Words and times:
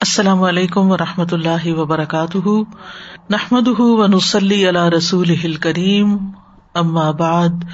السلام 0.00 0.42
علیکم 0.42 0.90
و 0.90 0.96
رحمۃ 0.96 1.32
اللہ 1.32 1.66
وبرکاتہ۔ 1.66 2.48
نحمد 3.30 3.68
و 3.78 4.06
نسلی 4.06 4.66
اللہ 4.66 4.88
رسول 4.88 5.54
کریم 5.54 6.16
بعد، 7.18 7.64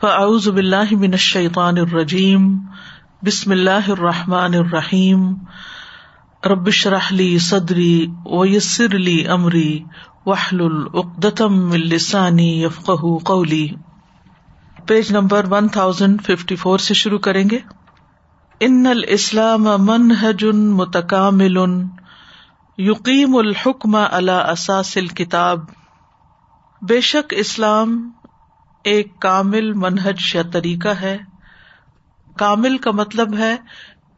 فاعوذ 0.00 0.48
باللہ 0.48 0.94
من 0.94 1.10
الشیطان 1.12 1.78
الرجیم۔ 1.78 2.58
بسم 3.22 3.50
اللہ 3.50 3.90
الرحمٰن 3.90 4.54
الرحیم۔ 4.54 5.34
ربش 6.46 6.86
رحلی 6.86 7.38
صدری 7.38 8.06
ویسر 8.26 8.94
علی 8.94 9.26
عمری 9.26 9.82
وحل 10.26 10.60
العقدم 10.60 11.70
السانی 11.70 12.62
یفق 12.62 12.90
قولی۔ 13.24 13.68
Page 14.86 15.12
number 15.12 15.46
one 15.50 15.68
thousand 15.68 16.22
fifty 16.22 16.56
four 16.56 16.78
سے 16.78 16.94
شروع 16.94 17.18
کریں 17.18 17.50
گے۔ 17.50 17.58
ان 18.60 18.86
الاسلام 18.86 19.62
منہج 19.62 20.44
متکامل 20.44 21.56
یقیم 22.78 23.36
الحکم 23.36 23.94
اللہ 24.10 24.32
اساس 24.32 24.96
الکتاب۔ 24.96 25.58
بے 26.82 27.00
شک 27.00 27.34
اسلام 27.36 28.10
ایک 28.84 29.20
کامل 29.20 29.72
منہج 29.72 30.36
یا 30.36 30.42
طریقہ 30.52 30.88
ہے۔ 30.88 31.18
کامل 32.36 32.78
کا 32.78 32.90
مطلب 32.90 33.36
ہے 33.38 33.56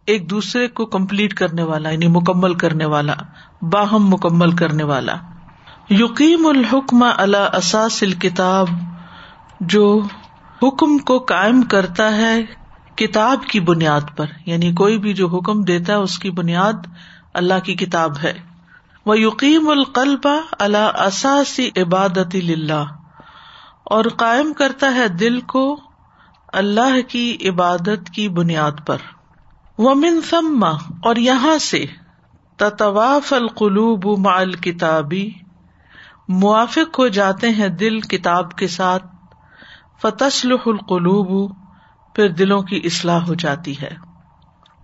ایک 0.06 0.30
دوسرے 0.30 0.68
کو 0.68 0.86
کمپلیٹ 0.86 1.34
کرنے 1.34 1.62
والا 1.62 1.90
یعنی 1.90 2.08
مکمل 2.08 2.54
کرنے 2.54 2.84
والا، 2.84 3.14
باہم 3.62 4.08
مکمل 4.08 4.56
کرنے 4.56 4.82
والا۔ 4.82 5.14
یقیم 5.90 6.46
الحکم 6.46 7.02
اللہ 7.16 7.56
اساس 7.56 8.02
الکتاب، 8.02 8.68
جو 9.60 10.02
حکم 10.62 10.98
کو 10.98 11.18
قائم 11.18 11.62
کرتا 11.62 12.16
ہے 12.16 12.36
کتاب 12.98 13.44
کی 13.44 13.60
بنیاد 13.60 14.00
پر 14.16 14.26
یعنی 14.46 14.72
کوئی 14.72 14.98
بھی 14.98 15.14
جو 15.14 15.28
حکم 15.28 15.62
دیتا 15.62 15.92
ہے، 15.92 15.98
اس 15.98 16.18
کی 16.18 16.30
بنیاد 16.30 16.86
اللہ 17.34 17.58
کی 17.64 17.74
کتاب 17.74 18.18
ہے۔ 18.22 18.32
وہ 19.06 19.18
یقین 19.18 19.68
القلبہ 19.68 20.40
اللہ 20.58 20.90
اثاثی 20.94 21.70
عبادت 21.76 22.34
اللہ 22.34 22.84
اور 23.84 24.04
قائم 24.04 24.52
کرتا 24.52 24.94
ہے 24.94 25.08
دل 25.08 25.40
کو 25.40 25.80
اللہ 26.52 27.08
کی 27.08 27.36
عبادت 27.48 28.10
کی 28.10 28.28
بنیاد 28.28 28.86
پر۔ 28.86 28.96
وہ 29.78 29.94
من 29.94 30.20
ثما 30.30 30.70
اور 31.02 31.16
یہاں 31.16 31.58
سے 31.58 31.84
تطواف 32.56 33.32
القلوب 33.32 34.18
مال 34.18 34.52
کتابی 34.52 35.30
موافق 36.28 36.98
ہو 36.98 37.08
جاتے 37.08 37.48
ہیں 37.48 37.68
دل 37.68 38.00
کتاب 38.00 38.52
کے 38.52 38.66
ساتھ۔ 38.66 39.06
فتسلح 40.02 40.62
القلوب۔ 40.66 41.57
پھر 42.18 42.28
دلوں 42.28 42.62
کی 42.62 42.80
اصلاح 42.84 43.20
ہو 43.20 43.34
جاتی 43.34 43.80
ہے۔ 43.82 43.90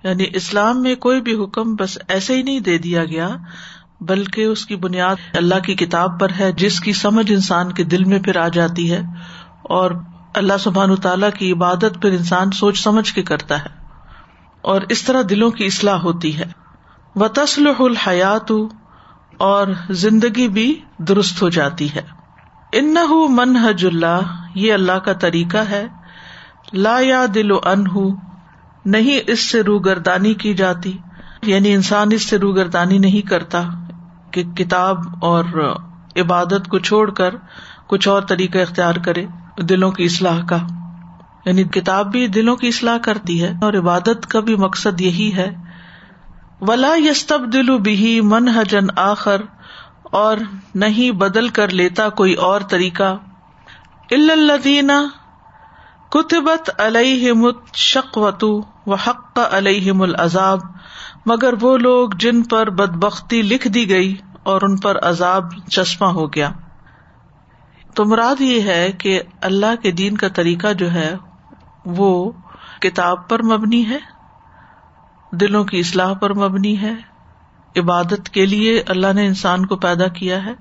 یعنی 0.04 0.24
اسلام 0.34 0.82
میں 0.82 0.94
کوئی 0.94 1.20
بھی 1.20 1.44
حکم 1.44 1.74
بس 1.74 1.98
ایسے 2.08 2.36
ہی 2.36 2.42
نہیں 2.42 2.60
دے 2.60 2.78
دیا 2.78 3.04
گیا، 3.04 3.28
بلکہ 4.00 4.44
اس 4.44 4.66
کی 4.66 4.76
بنیاد 4.76 5.16
اللہ 5.36 5.54
کی 5.54 5.74
کتاب 5.74 6.20
پر 6.20 6.28
ہے، 6.40 6.52
جس 6.52 6.80
کی 6.80 6.92
سمجھ 6.92 7.32
انسان 7.32 7.72
کے 7.72 7.84
دل 7.84 8.04
میں 8.04 8.18
پھر 8.18 8.36
آ 8.36 8.48
جاتی 8.48 8.92
ہے۔ 8.92 9.02
اور 9.62 9.90
اللہ 10.34 10.52
سبحان 10.60 10.96
تعالیٰ 10.96 11.30
کی 11.30 11.52
عبادت 11.52 12.02
پھر 12.02 12.10
انسان 12.10 12.50
سوچ 12.50 12.82
سمجھ 12.82 13.14
کے 13.14 13.22
کرتا 13.22 13.58
ہے۔ 13.58 13.86
اور 14.62 14.80
اس 14.88 15.02
طرح 15.02 15.22
دلوں 15.30 15.50
کی 15.50 15.66
اصلاح 15.66 15.96
ہوتی 15.96 16.38
ہے۔ 16.38 16.46
و 17.16 17.28
تسلح 17.28 17.80
الحیات، 17.80 18.52
اور 19.38 19.66
زندگی 19.90 20.48
بھی 20.48 20.80
درست 20.98 21.42
ہو 21.42 21.48
جاتی 21.48 21.94
ہے۔ 21.94 22.02
ان 22.72 22.94
منحج 23.30 23.86
اللہ 23.86 24.46
یہ 24.54 24.72
اللہ 24.72 24.92
کا 24.92 25.12
طریقہ 25.12 25.56
ہے۔ 25.56 26.03
لا 26.72 26.96
یا 27.00 27.26
دل 27.34 27.50
و 27.50 27.58
ان 27.64 27.84
نہیں 28.84 29.20
اس 29.26 29.50
سے 29.50 29.62
روگردانی 29.62 30.34
کی 30.34 30.54
جاتی۔ 30.54 30.98
یعنی 31.42 31.74
انسان 31.74 32.08
اس 32.12 32.22
سے 32.22 32.36
روگردانی 32.38 32.98
نہیں 32.98 33.28
کرتا 33.28 33.62
کہ 34.30 34.42
کتاب 34.44 35.24
اور 35.24 35.44
عبادت 36.16 36.68
کو 36.68 36.78
چھوڑ 36.78 37.10
کر 37.10 37.34
کچھ 37.86 38.08
اور 38.08 38.22
طریقہ 38.22 38.58
اختیار 38.58 38.94
کرے 38.94 39.26
دلوں 39.62 39.90
کی 39.90 40.04
اصلاح 40.04 40.46
کا۔ 40.46 40.58
یعنی 41.46 41.64
کتاب 41.64 42.10
بھی 42.10 42.26
دلوں 42.26 42.56
کی 42.56 42.68
اصلاح 42.68 42.98
کرتی 42.98 43.42
ہے 43.42 43.52
اور 43.62 43.74
عبادت 43.74 44.26
کا 44.26 44.40
بھی 44.40 44.56
مقصد 44.56 45.00
یہی 45.00 45.32
ہے۔ 45.36 45.56
ولا 46.60 46.94
یستب 46.96 47.52
دل 47.52 47.78
بھی 47.78 48.20
من 48.20 48.48
حجن 48.48 48.86
آخر، 48.96 49.40
اور 50.02 50.36
نہیں 50.74 51.10
بدل 51.10 51.48
کر 51.48 51.68
لیتا 51.68 52.08
کوئی 52.08 52.34
اور 52.34 52.60
طریقہ۔ 52.60 53.16
الدینہ 54.10 54.92
کتبت 56.14 56.70
علیہ 56.78 57.32
شکوت 57.74 58.44
و 58.44 58.94
حق 58.96 59.38
علیہم 59.50 60.02
العذاب، 60.02 60.60
مگر 61.26 61.54
وہ 61.60 61.76
لوگ 61.78 62.10
جن 62.18 62.42
پر 62.42 62.70
بد 62.70 62.96
بختی 62.98 63.40
لکھ 63.42 63.66
دی 63.68 63.88
گئی 63.90 64.14
اور 64.42 64.62
ان 64.62 64.76
پر 64.76 64.98
عذاب 65.02 65.52
چشمہ 65.70 66.06
ہو 66.12 66.26
گیا۔ 66.34 66.50
تو 67.94 68.04
مراد 68.04 68.40
یہ 68.40 68.60
ہے 68.62 68.90
کہ 68.98 69.20
اللہ 69.40 69.74
کے 69.82 69.90
دین 69.92 70.16
کا 70.16 70.28
طریقہ 70.28 70.72
جو 70.72 70.92
ہے، 70.92 71.10
وہ 71.96 72.10
کتاب 72.80 73.28
پر 73.28 73.42
مبنی 73.42 73.84
ہے، 73.88 73.98
دلوں 75.32 75.64
کی 75.64 75.78
اصلاح 75.78 76.12
پر 76.12 76.34
مبنی 76.34 76.80
ہے، 76.80 76.94
عبادت 77.74 78.28
کے 78.28 78.46
لیے 78.46 78.82
اللہ 78.86 79.12
نے 79.12 79.26
انسان 79.26 79.66
کو 79.66 79.76
پیدا 79.78 80.08
کیا 80.14 80.44
ہے، 80.46 80.54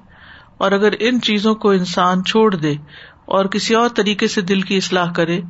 اور 0.58 0.72
اگر 0.72 0.94
ان 1.00 1.22
چیزوں 1.22 1.56
کو 1.56 1.72
انسان 1.72 2.24
چھوڑ 2.24 2.54
دے 2.56 2.74
اور 3.26 3.46
کسی 3.46 3.76
اور 3.76 3.90
طریقے 3.90 4.28
سے 4.28 4.42
دل 4.42 4.62
کی 4.62 4.78
اصلاح 4.78 5.12
کرے 5.12 5.42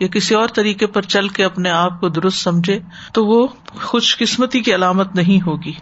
یا 0.00 0.06
کسی 0.06 0.34
اور 0.34 0.48
طریقے 0.48 0.86
پر 0.86 1.02
چل 1.02 1.28
کے 1.28 1.44
اپنے 1.44 1.70
آپ 1.70 2.00
کو 2.00 2.08
درست 2.08 2.36
سمجھے، 2.36 2.78
تو 3.12 3.26
وہ 3.26 3.46
خوش 3.82 4.18
قسمتی 4.18 4.60
کی 4.60 4.74
علامت 4.74 5.14
نہیں 5.14 5.46
ہوگی۔ 5.46 5.72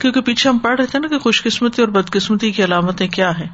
کیونکہ 0.00 0.20
پیچھے 0.20 0.50
ہم 0.50 0.58
پڑھ 0.58 0.76
رہے 0.76 0.86
تھے 0.86 0.98
نا 0.98 1.08
کہ 1.08 1.18
خوش 1.18 1.42
قسمتی 1.42 1.82
اور 1.82 1.90
بد 1.90 2.10
قسمتی 2.10 2.52
کی 2.52 2.64
علامتیں 2.64 3.08
کیا 3.08 3.38
ہیں۔ 3.38 3.48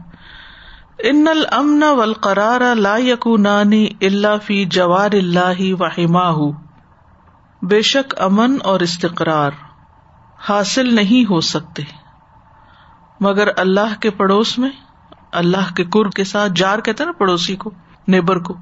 ان 0.99 1.29
المن 1.29 1.83
ولقرار 1.83 2.75
لا 2.75 2.97
نانی 3.39 3.87
اللہ 4.03 4.37
فی 4.45 4.65
جوار 4.65 5.13
اللہ 5.13 5.75
وحما 5.81 6.31
بے 7.63 7.83
شک 7.83 8.15
امن 8.19 8.57
اور 8.63 8.81
استقرار 8.81 9.51
حاصل 10.49 10.95
نہیں 10.95 11.31
ہو 11.31 11.41
سکتے۔ 11.41 11.83
مگر 13.21 13.49
اللہ 13.57 14.01
کے 14.01 14.11
پڑوس 14.11 14.59
میں 14.59 14.71
اللہ 15.35 15.75
کے 15.75 15.85
قرب 15.85 16.13
کے 16.13 16.25
ساتھ 16.25 16.53
جار 16.57 16.79
کہتے 16.79 17.05
نا 17.05 17.13
پڑوسی 17.13 17.57
کو، 17.57 17.71
نیبر 18.09 18.39
کو۔ 18.39 18.57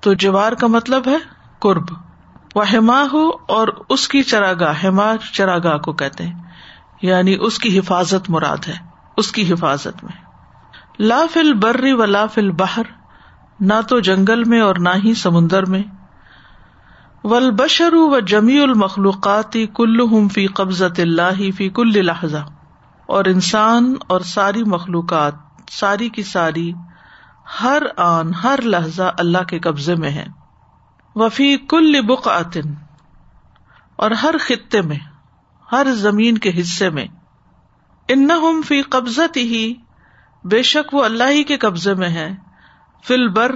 تو 0.00 0.12
جوار 0.12 0.52
کا 0.52 0.66
مطلب 0.66 1.08
ہے 1.08 1.16
قرب۔ 1.58 1.84
وہ 2.54 2.70
ہما 2.70 3.04
ہو 3.12 3.28
اور 3.28 3.68
اس 3.88 4.08
کی 4.08 4.22
چراگاہ، 4.22 4.84
ہما 4.84 5.12
چراگاہ 5.32 5.76
کو 5.76 5.92
کہتے 5.92 6.26
ہیں۔ 6.26 6.42
یعنی 7.02 7.36
اس 7.40 7.58
کی 7.58 7.78
حفاظت 7.78 8.30
مراد 8.30 8.68
ہے، 8.68 8.76
اس 9.16 9.32
کی 9.32 9.52
حفاظت 9.52 10.04
میں۔ 10.04 10.24
لا 10.98 11.20
فل 11.32 11.52
برری 11.52 11.92
و 11.92 12.04
لا 12.04 12.26
فل 12.26 12.50
باہر 12.50 12.82
نہ 13.60 13.74
تو 13.88 14.00
جنگل 14.00 14.44
میں 14.44 14.60
اور 14.60 14.76
نہ 14.76 14.88
ہی 15.04 15.14
سمندر 15.14 15.64
میں۔ 15.64 15.82
ول 17.24 17.50
بشر 17.50 17.92
و 17.92 18.20
جمی 18.20 18.62
المخلوقاتی 18.62 19.66
کل 19.66 20.28
فی 20.28 20.46
قبضت 20.46 21.00
اللہ 21.00 21.50
فی 21.56 21.68
کل 21.68 22.06
لہذا 22.06 22.42
اور 23.06 23.24
انسان 23.24 23.94
اور 24.06 24.20
ساری 24.20 24.64
مخلوقات 24.64 25.49
ساری 25.70 26.08
کی 26.08 26.22
ساری 26.22 26.72
ہر 27.62 27.82
آن، 27.96 28.34
ہر 28.34 28.62
لہذا 28.62 29.10
اللہ 29.18 29.42
کے 29.48 29.58
قبضے 29.58 29.94
میں 29.94 30.10
ہے۔ 30.10 30.26
وفی 31.14 31.56
کل 31.56 32.00
بک 32.06 32.28
آتن 32.28 32.74
اور 33.96 34.10
ہر 34.10 34.34
خطے 34.40 34.82
میں، 34.82 34.98
ہر 35.72 35.86
زمین 35.90 36.38
کے 36.38 36.60
حصے 36.60 36.90
میں۔ 36.90 37.06
ان 38.08 38.28
فی 38.66 38.82
قبضت 38.82 39.36
ہی 39.36 39.74
بے 40.44 40.62
شک 40.62 40.94
وہ 40.94 41.04
اللہ 41.04 41.24
ہی 41.30 41.44
کے 41.44 41.56
قبضے 41.56 41.94
میں 41.94 42.08
ہے 42.08 42.34
فل 43.04 43.28
بر 43.28 43.54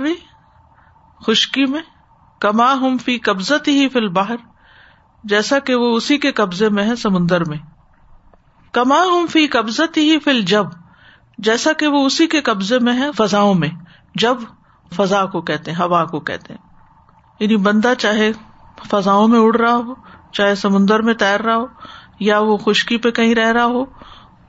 خشکی 1.26 1.64
میں، 1.64 1.82
کما 2.40 2.72
ہم 2.72 2.96
فی 2.98 3.18
قبضت 3.18 3.68
ہی 3.68 3.88
فل 3.88 4.08
باہر 4.08 4.36
جیسا 5.24 5.58
کہ 5.58 5.74
وہ 5.74 5.96
اسی 5.96 6.18
کے 6.18 6.32
قبضے 6.32 6.68
میں 6.68 6.84
ہے 6.84 6.96
سمندر 6.96 7.44
میں۔ 7.44 7.58
کما 8.72 9.02
ہم 9.02 9.26
فی 9.26 9.46
قبضت 9.46 9.96
ہی 9.96 10.18
فل 10.18 10.42
جب 10.42 10.66
جیسا 11.38 11.72
کہ 11.72 11.86
وہ 11.86 12.06
اسی 12.06 12.26
کے 12.26 12.40
قبضے 12.40 12.78
میں 12.78 12.98
ہے 12.98 13.12
فضاؤں 13.16 13.54
میں، 13.54 13.68
جب 14.14 14.36
فضا 14.96 15.26
کو 15.26 15.40
کہتے 15.40 15.70
ہیں، 15.70 15.78
ہوا 15.78 16.04
کو 16.04 16.20
کہتے 16.20 16.54
ہیں۔ 16.54 16.68
یعنی 17.40 17.56
بندہ 17.56 17.92
چاہے 17.98 18.32
فضاؤں 18.90 19.28
میں 19.28 19.40
اڑ 19.40 19.56
رہا 19.56 19.74
ہو، 19.74 19.94
چاہے 20.32 20.54
سمندر 20.54 21.02
میں 21.02 21.14
تیر 21.14 21.42
رہا 21.42 21.56
ہو، 21.56 21.66
یا 22.20 22.38
وہ 22.38 22.56
خشکی 22.56 22.96
پہ 22.96 23.10
کہیں 23.10 23.34
رہ 23.34 23.52
رہا 23.52 23.64
ہو، 23.64 23.84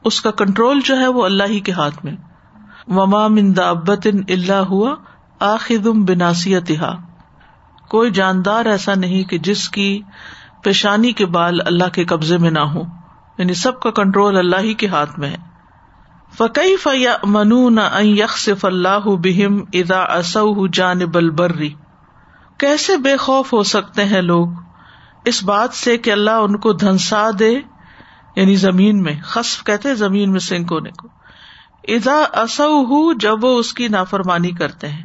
اس 0.03 0.21
کا 0.21 0.31
کنٹرول 0.31 0.79
جو 0.85 0.97
ہے 0.97 1.07
وہ 1.07 1.25
اللہ 1.25 1.43
ہی 1.43 1.59
کے 1.59 1.71
ہاتھ 1.71 2.05
میں۔ 2.05 2.15
وما 2.87 3.25
ابت 3.63 4.07
اللہ 4.29 4.53
ہوا 4.53 4.95
آخم 5.39 6.05
بناسیت 6.05 6.71
کوئی 7.89 8.11
جاندار 8.11 8.65
ایسا 8.65 8.93
نہیں 8.95 9.23
کہ 9.23 9.37
جس 9.37 9.69
کی 9.69 10.01
پیشانی 10.63 11.11
کے 11.11 11.25
بال 11.25 11.59
اللہ 11.65 11.83
کے 11.93 12.05
قبضے 12.05 12.37
میں 12.37 12.51
نہ 12.51 12.59
ہو 12.59 12.81
یعنی 13.37 13.53
سب 13.53 13.79
کا 13.79 13.91
کنٹرول 13.91 14.37
اللہ 14.37 14.55
ہی 14.59 14.73
کے 14.73 14.87
ہاتھ 14.87 15.19
میں 15.19 15.29
ہے۔ 15.29 15.54
فقی 16.37 16.77
فیا 16.77 17.15
منون 17.23 17.79
یکف 17.99 18.65
اللہ 18.65 19.05
بہم 19.05 19.63
ادا 19.73 19.99
اصو 19.99 20.67
جان 20.67 20.99
بلبری 20.99 21.73
کیسے 22.57 22.97
بے 22.97 23.17
خوف 23.17 23.53
ہو 23.53 23.63
سکتے 23.63 24.05
ہیں 24.05 24.21
لوگ؟ 24.21 24.47
اس 25.25 25.43
بات 25.43 25.73
سے 25.73 25.97
کہ 25.97 26.11
اللہ 26.11 26.31
ان 26.31 26.57
کو 26.57 26.73
دھنسا 26.73 27.29
دے 27.39 27.51
یعنی 28.35 28.55
زمین 28.55 29.01
میں، 29.01 29.15
خصف 29.23 29.63
کہتے 29.63 29.89
ہیں 29.89 29.95
زمین 29.95 30.31
میں 30.31 30.39
سنک 30.39 30.71
ہونے 30.71 30.89
کو۔ 30.89 31.07
ادا 31.87 32.23
اصو 32.33 33.13
جب 33.13 33.43
وہ 33.43 33.59
اس 33.59 33.73
کی 33.73 33.87
نافرمانی 33.87 34.51
کرتے 34.51 34.87
ہیں 34.87 35.03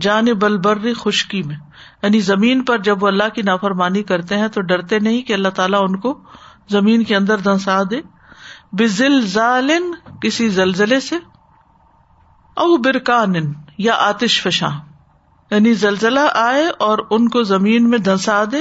جان 0.00 0.24
بل 0.24 0.58
بر 0.58 0.78
خشکی 0.98 1.42
میں۔ 1.42 1.56
یعنی 2.02 2.20
زمین 2.20 2.64
پر 2.64 2.78
جب 2.78 3.02
وہ 3.02 3.08
اللہ 3.08 3.28
کی 3.34 3.42
نافرمانی 3.42 4.02
کرتے 4.02 4.36
ہیں 4.36 4.48
تو 4.48 4.60
ڈرتے 4.60 4.98
نہیں 4.98 5.22
کہ 5.22 5.32
اللہ 5.32 5.48
تعالیٰ 5.48 5.80
ان 5.88 5.96
کو 5.96 6.20
زمین 6.68 7.04
کے 7.04 7.16
اندر 7.16 7.38
دھنسا 7.38 7.82
دے۔ 7.90 8.15
بزل 8.72 9.26
کسی 10.22 10.48
زلزلے 10.48 11.00
سے، 11.00 11.16
او 12.56 12.76
برکان 12.76 13.34
یا 13.78 13.94
آتش 13.94 14.42
فشاں۔ 14.42 14.70
یعنی 15.50 15.74
زلزلہ 15.74 16.20
آئے 16.34 16.66
اور 16.78 16.98
ان 17.10 17.28
کو 17.28 17.42
زمین 17.42 17.90
میں 17.90 17.98
دھنسا 17.98 18.44
دے، 18.52 18.60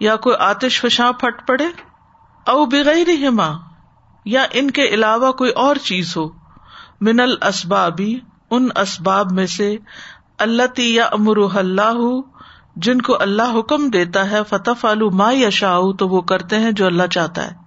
یا 0.00 0.16
کوئی 0.16 0.36
آتش 0.38 0.80
فشاں 0.80 1.12
پھٹ 1.12 1.46
پڑے۔ 1.46 1.66
او 2.46 2.64
بغیر 2.64 3.28
ہما 3.28 3.50
یا 4.24 4.46
ان 4.52 4.70
کے 4.70 4.82
علاوہ 4.82 5.32
کوئی 5.32 5.50
اور 5.50 5.76
چیز 5.76 6.16
ہو۔ 6.16 6.28
من 7.00 7.20
الاسبابی، 7.20 8.20
ان 8.50 8.68
اسباب 8.76 9.32
میں 9.32 9.46
سے 9.46 9.76
اللہ 10.38 10.80
یا 10.80 11.06
امر 11.06 11.36
اللہ، 11.36 12.20
جن 12.76 13.00
کو 13.00 13.22
اللہ 13.22 13.58
حکم 13.58 13.88
دیتا 13.88 14.30
ہے 14.30 14.38
فتح 14.48 14.70
فالو 14.80 15.10
ما 15.10 15.32
یشا 15.32 15.78
تو 15.98 16.08
وہ 16.08 16.20
کرتے 16.20 16.58
ہیں 16.58 16.72
جو 16.72 16.86
اللہ 16.86 17.06
چاہتا 17.10 17.44
ہے۔ 17.44 17.65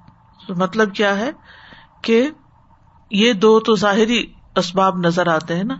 مطلب 0.53 0.95
کیا 0.95 1.17
ہے 1.17 1.31
کہ 2.01 2.29
یہ 3.11 3.33
دو 3.33 3.59
تو 3.59 3.75
ظاہری 3.75 4.25
اسباب 4.55 4.97
نظر 4.97 5.27
آتے 5.27 5.55
ہیں 5.55 5.63
نا، 5.63 5.75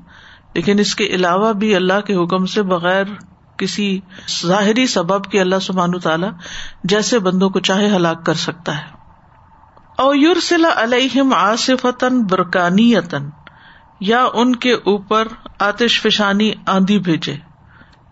لیکن 0.56 0.80
اس 0.80 0.96
کے 0.96 1.06
علاوہ 1.06 1.54
بھی 1.54 1.76
اللہ 1.76 2.02
کے 2.02 2.16
حکم 2.16 2.46
سے 2.46 2.62
بغیر 2.62 3.04
کسی 3.58 4.00
ظاہری 4.46 4.88
سبب 4.88 5.26
کے 5.26 5.42
اللہ 5.42 5.60
سبحان 5.62 6.00
تعالیٰ 6.00 6.32
جیسے 6.84 7.20
بندوں 7.20 7.50
کو 7.50 7.60
چاہے 7.60 7.96
ہلاک 7.96 8.26
کر 8.26 8.34
سکتا 8.34 8.78
ہے۔ 8.78 8.84
اور 9.98 10.16
یورسلا 10.16 10.70
علیہم 10.78 11.34
آصفتن 11.34 12.24
برکانی 12.24 12.94
یا 14.00 14.28
ان 14.34 14.56
کے 14.56 14.74
اوپر 14.74 15.28
آتش 15.60 16.02
فشانی 16.02 16.52
آندھی 16.68 17.00
بھیجے۔ 17.00 17.36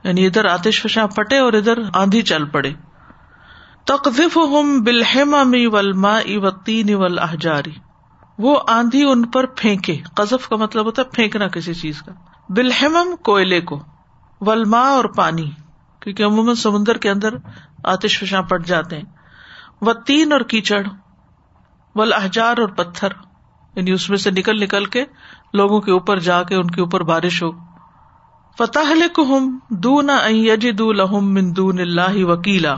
یعنی 0.03 0.25
ادھر 0.25 0.45
آتش 0.45 0.81
فشاں 0.81 1.07
پٹے 1.07 1.37
اور 1.37 1.53
ادھر 1.53 1.79
آندھی 1.93 2.21
چل 2.21 2.45
پڑے۔ 2.45 2.73
تقف 3.87 4.37
ہم 4.37 4.83
بالحما 4.83 5.43
می 5.43 5.65
ولما 5.65 6.19
تین 6.65 6.93
ول 6.93 7.19
احجاری 7.19 7.71
وہ 8.37 8.59
آندھی 8.67 9.03
ان 9.03 9.25
پر 9.25 9.45
پھینکے 9.45 9.97
قزف 10.15 10.49
کا 10.49 10.55
مطلب 10.55 10.85
ہوتا 10.85 11.01
ہے 11.01 11.09
پھینکنا 11.15 11.47
کسی 11.47 11.73
چیز 11.73 12.01
کا۔ 12.01 12.11
بالحم 12.49 13.15
کوئلے 13.15 13.61
کو۔ 13.61 13.79
ولما 14.41 14.79
اور 14.79 15.05
پانی، 15.05 15.51
کیونکہ 15.99 16.23
عموماً 16.23 16.55
سمندر 16.55 16.97
کے 16.97 17.09
اندر 17.09 17.33
آتش 17.83 18.19
فشاں 18.19 18.41
پٹ 18.41 18.65
جاتے 18.65 18.95
ہیں۔ 18.95 19.03
وہ 19.81 19.93
تین 19.93 20.33
اور 20.33 20.41
کیچڑ 20.41 20.81
ول 21.95 22.13
احجار 22.13 22.57
اور 22.57 22.67
پتھر۔ 22.67 23.07
یعنی 23.75 23.91
اس 23.91 24.09
میں 24.09 24.17
سے 24.17 24.31
نکل 24.31 24.63
نکل 24.63 24.85
کے 24.85 25.05
لوگوں 25.53 25.81
کے 25.81 25.91
اوپر 25.91 26.19
جا 26.19 26.43
کے 26.43 26.55
ان 26.55 26.71
کے 26.71 26.81
اوپر 26.81 27.01
بارش 27.01 27.43
ہو۔ 27.43 27.51
فتح 28.57 29.19
ہم 29.21 29.59
دون 29.69 30.09
یجد 30.29 30.81
لہم 30.81 31.33
من 31.33 31.55
دون 31.55 31.79
اللہ 31.79 32.25
وکیلا 32.25 32.75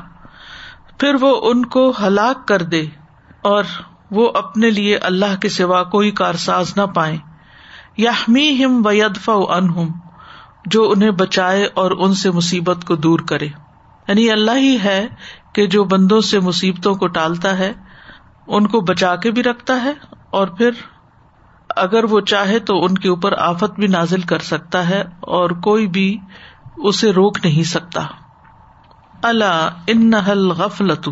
پھر 0.99 1.15
وہ 1.21 1.39
ان 1.43 1.65
کو 1.65 1.93
ہلاک 2.03 2.47
کر 2.47 2.61
دے 2.61 2.85
اور 3.41 3.63
وہ 4.11 4.31
اپنے 4.35 4.69
لیے 4.69 4.97
اللہ 4.97 5.39
کے 5.41 5.49
سوا 5.49 5.83
کوئی 5.83 6.11
کارساز 6.11 6.73
نہ 6.77 6.81
پائے 6.81 7.17
یا 7.97 8.11
ہم 8.11 8.81
و 8.85 8.91
یدف 8.91 9.29
ان 9.49 9.87
جو 10.65 10.91
انہیں 10.91 11.11
بچائے 11.11 11.67
اور 11.73 11.91
ان 11.91 12.13
سے 12.13 12.31
مصیبت 12.31 12.85
کو 12.87 12.95
دور 12.95 13.19
کرے۔ 13.19 13.47
یعنی 14.07 14.31
اللہ 14.31 14.57
ہی 14.57 14.77
ہے 14.83 15.07
کہ 15.53 15.67
جو 15.67 15.83
بندوں 15.83 16.21
سے 16.21 16.39
مصیبتوں 16.39 16.95
کو 16.95 17.07
ٹالتا 17.07 17.59
ہے، 17.59 17.73
ان 18.47 18.67
کو 18.67 18.81
بچا 18.81 19.15
کے 19.15 19.31
بھی 19.31 19.43
رکھتا 19.43 19.83
ہے 19.83 19.93
اور 20.29 20.47
پھر 20.47 20.69
اگر 21.75 22.03
وہ 22.03 22.19
چاہے 22.19 22.59
تو 22.59 22.85
ان 22.85 22.97
کے 22.97 23.09
اوپر 23.09 23.33
آفت 23.37 23.79
بھی 23.79 23.87
نازل 23.87 24.21
کر 24.21 24.39
سکتا 24.39 24.89
ہے 24.89 25.01
اور 25.19 25.49
کوئی 25.49 25.87
بھی 25.87 26.17
اسے 26.77 27.11
روک 27.11 27.37
نہیں 27.45 27.63
سکتا۔ 27.63 28.01
اللہ 29.21 29.69
ان 29.87 30.11
غفلت 30.51 31.09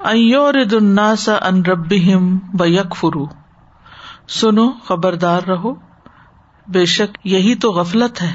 ان 0.00 1.62
رب 1.62 1.92
یک 2.62 2.96
فرو 2.96 3.26
سنو، 4.28 4.70
خبردار 4.84 5.42
رہو. 5.42 5.74
بے 6.68 6.84
شک 6.84 7.18
یہی 7.24 7.54
تو 7.54 7.72
غفلت 7.72 8.22
ہے 8.22 8.32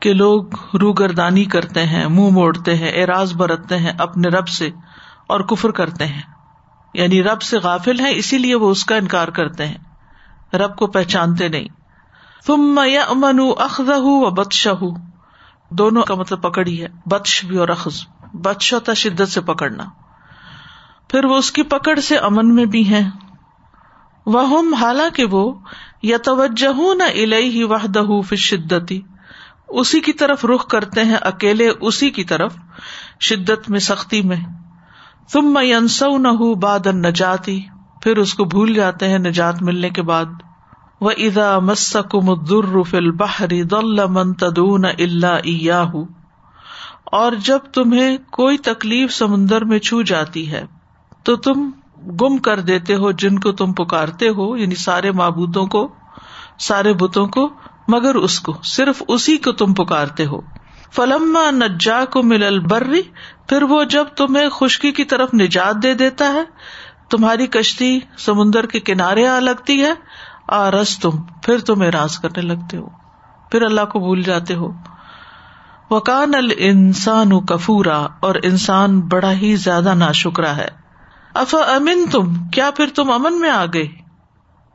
کہ 0.00 0.12
لوگ 0.12 0.44
روگردانی 0.80 1.44
کرتے 1.44 1.86
ہیں، 1.86 2.08
منہ 2.08 2.30
موڑتے 2.30 2.74
ہیں، 2.74 2.90
اعراض 2.94 3.34
برتتے 3.34 3.78
ہیں 3.78 3.92
اپنے 3.98 4.28
رب 4.28 4.48
سے 4.48 4.70
اور 5.26 5.40
کفر 5.40 5.70
کرتے 5.70 6.06
ہیں۔ 6.06 6.22
یعنی 6.94 7.22
رب 7.22 7.42
سے 7.42 7.58
غافل 7.58 8.00
ہے 8.00 8.16
اسی 8.16 8.38
لیے 8.38 8.54
وہ 8.54 8.70
اس 8.70 8.84
کا 8.84 8.96
انکار 8.96 9.28
کرتے 9.28 9.66
ہیں۔ 9.66 9.78
رب 10.56 10.76
کو 10.76 10.86
پہچانتے 10.86 11.48
نہیں۔ 11.48 11.68
تم 12.46 12.80
یا 12.86 13.02
امن 13.02 13.40
اخذ 13.58 13.88
و 13.88 14.30
بدشہ 14.30 14.70
دونوں 15.70 16.02
کا 16.02 16.14
مطلب 16.14 16.42
پکڑی 16.42 16.82
ہے 16.82 16.88
بدش 17.06 17.44
بھی 17.44 17.56
اور 17.56 17.68
اخذ۔ 17.68 17.94
بدش 18.34 18.74
ہوتا 18.74 18.94
شدت 18.94 19.28
سے 19.28 19.40
پکڑنا۔ 19.40 19.84
پھر 21.08 21.24
وہ 21.24 21.36
اس 21.36 21.52
کی 21.52 21.62
پکڑ 21.62 21.98
سے 21.98 22.16
امن 22.16 22.54
میں 22.54 22.66
بھی 22.66 22.90
ہے 22.90 23.02
وہ 24.26 24.62
حالانکہ 24.80 25.24
وہ 25.24 25.54
یا 26.02 26.16
توجہ 26.24 26.94
نہ 26.94 27.02
الہی 27.02 27.64
وحدہ 27.64 28.20
فی 28.28 28.36
شدتی 28.36 29.00
اسی 29.68 30.00
کی 30.00 30.12
طرف 30.12 30.44
رخ 30.44 30.66
کرتے 30.66 31.04
ہیں، 31.04 31.16
اکیلے 31.20 31.70
اسی 31.80 32.10
کی 32.10 32.24
طرف 32.24 32.54
شدت 33.20 33.70
میں 33.70 33.80
سختی 33.80 34.22
میں۔ 34.22 34.36
تم 35.32 35.54
میں 35.54 35.74
انسو 35.74 36.18
نہ 36.18 36.28
ہوں 36.28 36.54
باد 36.54 36.86
نجاتی 36.86 37.60
پھر 38.02 38.16
اس 38.16 38.34
کو 38.34 38.44
بھول 38.44 38.74
جاتے 38.74 39.08
ہیں 39.08 39.18
نجات 39.18 39.62
ملنے 39.62 39.90
کے 39.90 40.02
بعد۔ 40.02 40.24
وہ 41.04 41.10
ادا 41.18 41.58
مسکم 41.58 42.32
در 42.44 43.10
بحری 43.12 43.62
دل 43.62 44.06
من 44.06 44.32
تدون 44.34 44.84
اللہ 44.84 45.96
اور 47.12 47.32
جب 47.44 47.58
تمہیں 47.74 48.16
کوئی 48.32 48.58
تکلیف 48.58 49.12
سمندر 49.12 49.64
میں 49.64 49.78
چھو 49.78 50.02
جاتی 50.02 50.50
ہے، 50.50 50.64
تو 51.22 51.36
تم 51.36 51.70
گم 52.20 52.38
کر 52.38 52.60
دیتے 52.60 52.94
ہو 52.94 53.10
جن 53.12 53.38
کو 53.38 53.52
تم 53.52 53.72
پکارتے 53.72 54.28
ہو 54.28 54.56
یعنی 54.56 54.74
سارے 54.74 55.10
معبودوں 55.12 55.66
کو، 55.66 55.86
سارے 56.58 56.92
بتوں 56.92 57.26
کو، 57.26 57.48
مگر 57.88 58.14
اس 58.14 58.40
کو، 58.40 58.54
صرف 58.64 59.02
اسی 59.08 59.36
کو 59.36 59.52
تم 59.52 59.74
پکارتے 59.74 60.26
ہو۔ 60.26 60.40
فلما 60.92 61.50
نجا 61.50 62.04
کو 62.04 62.22
مل 62.22 62.42
البری 62.42 63.02
پھر 63.48 63.62
وہ 63.62 63.84
جب 63.84 64.04
تمہیں 64.16 64.48
خشکی 64.48 64.92
کی 64.92 65.04
طرف 65.04 65.34
نجات 65.34 65.82
دے 65.82 65.94
دیتا 65.94 66.32
ہے، 66.32 66.44
تمہاری 67.10 67.46
کشتی 67.46 67.98
سمندر 68.18 68.66
کے 68.66 68.80
کنارے 68.80 69.26
آ 69.28 69.38
لگتی 69.40 69.82
ہے 69.82 69.92
آ 70.48 70.70
رس 70.70 70.98
تم 70.98 71.10
پھر 71.42 71.58
تم 71.58 71.82
اراض 71.82 72.18
کرنے 72.18 72.42
لگتے 72.42 72.76
ہو، 72.76 72.88
پھر 73.50 73.62
اللہ 73.62 73.84
کو 73.84 73.98
بھول 73.98 74.22
جاتے 74.22 74.54
ہو۔ 74.54 74.72
وکان 75.90 76.34
ال 76.34 76.50
انسان 76.56 77.40
کفورا، 77.46 78.06
اور 78.20 78.34
انسان 78.42 79.00
بڑا 79.00 79.32
ہی 79.32 79.56
زیادہ 79.56 79.94
نا 79.94 80.12
شکرا 80.12 80.56
ہے۔ 80.56 80.68
اف 81.34 81.54
امن 81.54 82.06
تم 82.10 82.48
کیا 82.48 82.70
پھر 82.70 82.86
تم 82.94 83.10
امن 83.10 83.40
میں 83.40 83.50
آ 83.50 83.64
گئے؟ 83.74 83.86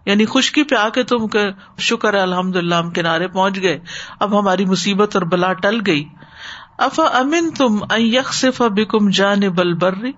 یعنی 0.06 0.26
خشکی 0.26 0.64
پہ 0.64 0.76
آ 0.76 0.90
کے 0.90 1.04
تم 1.04 1.26
شکر 1.78 2.14
ہے 2.14 2.20
الحمد 2.20 2.56
للہ 2.56 2.76
ہم 2.76 2.90
کنارے 2.90 3.28
پہنچ 3.28 3.62
گئے۔ 3.62 3.80
اب 4.20 4.40
ہماری 4.40 4.66
مصیبت 4.66 5.16
اور 5.16 5.24
بلا 5.24 5.54
ٹل 5.54 5.80
گئی۔ 5.88 6.06
اف 6.78 7.00
امن 7.14 7.52
تم 7.52 7.78
یکسف 7.98 8.62
بکم 8.62 9.10
جان 9.10 9.40
بل 9.40 9.74
بری 9.74 10.12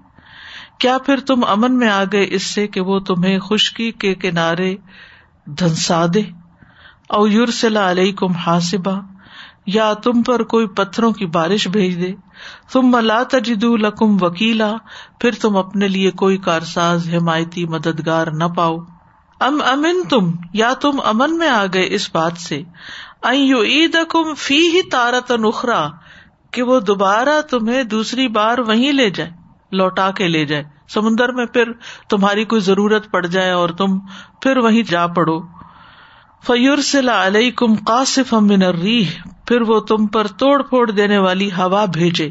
کیا 0.79 0.97
پھر 0.97 1.19
تم 1.19 1.43
امن 1.47 1.77
میں 1.77 1.89
آ 1.89 2.03
گئے 2.11 2.27
اس 2.29 2.43
سے 2.43 2.67
کہ 2.67 2.81
وہ 2.81 2.99
تمہیں 2.99 3.39
خشکی 3.39 3.91
کے 3.91 4.15
کنارے 4.15 4.75
دھنسا 5.45 6.05
دے 6.13 6.21
او 7.09 7.27
یورسلا 7.27 7.91
علیہ 7.91 8.13
کم 8.13 8.35
ہاسبا 8.35 8.99
یا 9.65 9.93
تم 9.93 10.23
پر 10.23 10.43
کوئی 10.43 10.67
پتھروں 10.67 11.11
کی 11.11 11.25
بارش 11.25 11.67
بھیج 11.67 12.01
دے 12.01 12.13
تم 12.71 12.91
ملا 12.91 13.23
تجد 13.23 13.63
لکم 13.63 14.23
وکیلا، 14.23 14.73
پھر 15.19 15.31
تم 15.31 15.57
اپنے 15.57 15.87
لیے 15.87 16.11
کوئی 16.11 16.37
کارساز، 16.37 17.09
حمایتی 17.13 17.65
مددگار 17.65 18.27
نہ 18.27 18.43
پاؤ۔ 18.43 18.77
ام 19.39 19.61
امن 19.65 20.07
تم 20.09 20.31
یا 20.53 20.73
تم 20.73 20.91
امن 21.03 21.37
میں 21.37 21.49
آ 21.49 21.65
گئے 21.73 21.87
اس 21.89 22.09
بات 22.13 22.37
سے۔ 22.37 22.63
کم 24.09 24.33
فی 24.33 24.57
ہی 24.57 24.81
تارت 24.81 25.31
نخرا 25.31 25.87
کہ 26.51 26.63
وہ 26.63 26.79
دوبارہ 26.79 27.41
تمہیں 27.41 27.83
دوسری 27.83 28.27
بار 28.27 28.57
وہیں 28.57 28.91
لے 28.91 29.09
جائے، 29.09 29.31
لوٹا 29.71 30.11
کے 30.11 30.27
لے 30.27 30.45
جائے۔ 30.45 30.63
سمندر 30.93 31.31
میں 31.31 31.45
پھر 31.45 31.71
تمہاری 32.09 32.45
کوئی 32.45 32.61
ضرورت 32.61 33.11
پڑ 33.11 33.25
جائے 33.25 33.51
اور 33.51 33.69
تم 33.69 33.99
پھر 34.41 34.57
وہیں 34.57 34.83
جا 34.83 35.07
پڑو۔ 35.07 35.39
فیور 36.47 36.77
صلاح 36.81 37.25
علیہ 37.27 37.51
کم 37.51 37.75
قاصف 37.75 38.33
امن 38.33 38.61
ریح 38.61 39.09
پھر 39.47 39.61
وہ 39.61 39.79
تم 39.79 40.07
پر 40.07 40.27
توڑ 40.27 40.61
پھوڑ 40.61 40.91
دینے 40.91 41.17
والی 41.17 41.49
ہوا 41.51 41.85
بھیجے۔ 41.85 42.29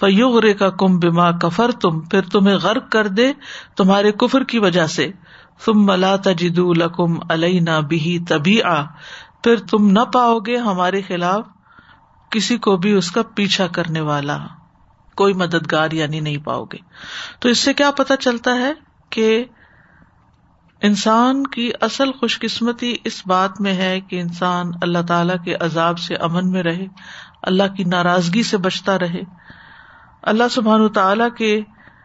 فیوغ 0.00 0.40
کا 0.58 0.70
کم 0.70 0.98
بیما 0.98 1.30
کفر 1.30 1.70
تم 1.70 2.00
پھر 2.00 2.20
تمہیں 2.22 2.56
غرق 2.56 2.90
کر 2.92 3.06
دے 3.06 3.32
تمہارے 3.76 4.12
کفر 4.12 4.44
کی 4.44 4.58
وجہ 4.58 4.86
سے۔ 4.86 5.10
تم 5.64 5.86
ملا 5.86 6.16
تجد 6.16 6.58
لکم 6.76 7.18
علینا 7.30 7.80
بھی 7.80 8.18
تبھی 8.28 8.62
آ 8.62 8.82
پھر 9.44 9.56
تم 9.70 9.90
نہ 9.90 10.04
پاؤ 10.12 10.38
گے 10.38 10.56
ہمارے 10.56 11.00
خلاف 11.02 11.44
کسی 12.30 12.56
کو 12.58 12.76
بھی 12.76 12.92
اس 12.92 13.10
کا 13.10 13.22
پیچھا 13.34 13.66
کرنے 13.66 14.00
والا۔ 14.00 14.38
کوئی 15.18 15.34
مددگار 15.34 15.90
یعنی 15.90 16.20
نہیں 16.20 16.36
پاؤ 16.36 16.64
گے۔ 16.64 16.78
تو 17.40 17.48
اس 17.48 17.58
سے 17.58 17.72
کیا 17.74 17.90
پتا 17.90 18.16
چلتا 18.16 18.54
ہے 18.54 18.72
کہ 19.10 19.44
انسان 20.82 21.46
کی 21.46 21.70
اصل 21.80 22.12
خوش 22.12 22.38
قسمتی 22.38 22.96
اس 23.04 23.22
بات 23.26 23.60
میں 23.60 23.74
ہے 23.74 24.00
کہ 24.00 24.20
انسان 24.20 24.70
اللہ 24.82 24.98
تعالی 25.08 25.34
کے 25.44 25.54
عذاب 25.60 25.98
سے 25.98 26.14
امن 26.14 26.50
میں 26.50 26.62
رہے، 26.62 26.86
اللہ 27.42 27.74
کی 27.76 27.84
ناراضگی 27.84 28.42
سے 28.42 28.56
بچتا 28.56 28.98
رہے، 28.98 29.22
اللہ 30.22 30.48
سبحان 30.50 30.88
تعالی 30.88 31.24
کے 31.38 31.60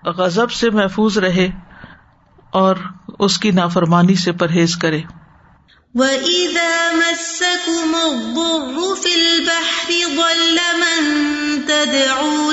غزب 0.09 0.51
سے 0.51 0.69
محفوظ 0.69 1.17
رہے 1.17 1.47
اور 2.51 2.75
اس 3.19 3.37
کی 3.37 3.51
نافرمانی 3.51 4.15
سے 4.15 4.31
پرہیز 4.31 4.75
کرے۔ 4.75 5.01
وَإِذَا 5.93 6.91
مَسَّكُمُ 6.93 7.95
الضُّرُّ 8.03 8.95
فِي 8.95 9.13
الْبَحْرِ 9.13 9.93
ضَلَّ 10.15 10.57
مَن 10.77 11.01
تَدْعُونَ 11.67 12.52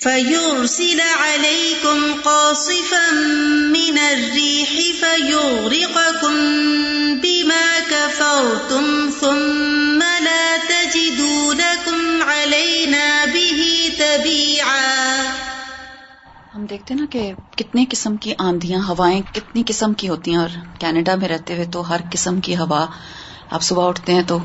فيرسل 0.00 1.00
عليكم 1.00 2.20
قاصفا 2.22 3.10
من 3.68 3.98
الريح 3.98 4.70
فيغرقكم 5.00 6.34
بما 7.16 7.66
كفرتم 7.80 9.10
ثم 9.20 9.98
لا 9.98 10.46
تجدوا 10.58 11.54
لكم 11.54 12.22
علينا 12.22 13.24
به 13.26 13.60
تبيعا 13.98 14.86
ہم 16.54 16.66
دیکھتے 16.66 16.94
نا 16.94 17.04
کہ 17.10 17.32
کتنی 17.56 17.84
قسم 17.90 18.16
کی 18.16 18.34
آندیاں 18.40 18.80
ہوائیں 18.88 19.20
کتنی 19.34 19.62
قسم 19.66 19.92
کی 19.94 20.08
ہوتی 20.08 20.30
ہیں 20.30 20.38
اور 20.38 20.54
کینیڈا 20.78 21.14
میں 21.14 21.28
رہتے 21.28 21.54
ہوئے 21.54 21.66
تو 21.72 21.88
ہر 21.88 22.00
قسم 22.12 22.40
کی 22.40 22.56
ہوا 22.56 22.86
آپ 23.50 23.62
صبح 23.62 23.88
اٹھتے 23.88 24.14
ہیں 24.14 24.22
تو 24.22 24.38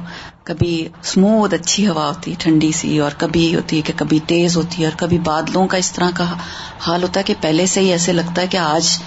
کبھی 0.43 0.73
اسموتھ 1.01 1.53
اچھی 1.53 1.87
ہوا 1.87 2.07
ہوتی 2.07 2.31
ہے، 2.31 2.35
ٹھنڈی 2.39 2.71
سی، 2.71 2.97
اور 2.99 3.11
کبھی 3.17 3.55
ہوتی 3.55 3.77
ہے 3.77 3.81
کہ 3.81 3.93
کبھی 3.95 4.19
تیز 4.27 4.57
ہوتی 4.57 4.81
ہے، 4.81 4.87
اور 4.87 4.97
کبھی 4.97 5.17
بادلوں 5.23 5.67
کا 5.67 5.77
اس 5.77 5.91
طرح 5.91 6.11
کا 6.15 6.33
حال 6.79 7.03
ہوتا 7.03 7.19
ہے 7.19 7.23
کہ 7.23 7.33
پہلے 7.41 7.65
سے 7.65 7.81
ہی 7.81 7.91
ایسے 7.91 8.13
لگتا 8.13 8.41
ہے 8.41 8.47
کہ 8.47 8.57
آج 8.57 8.97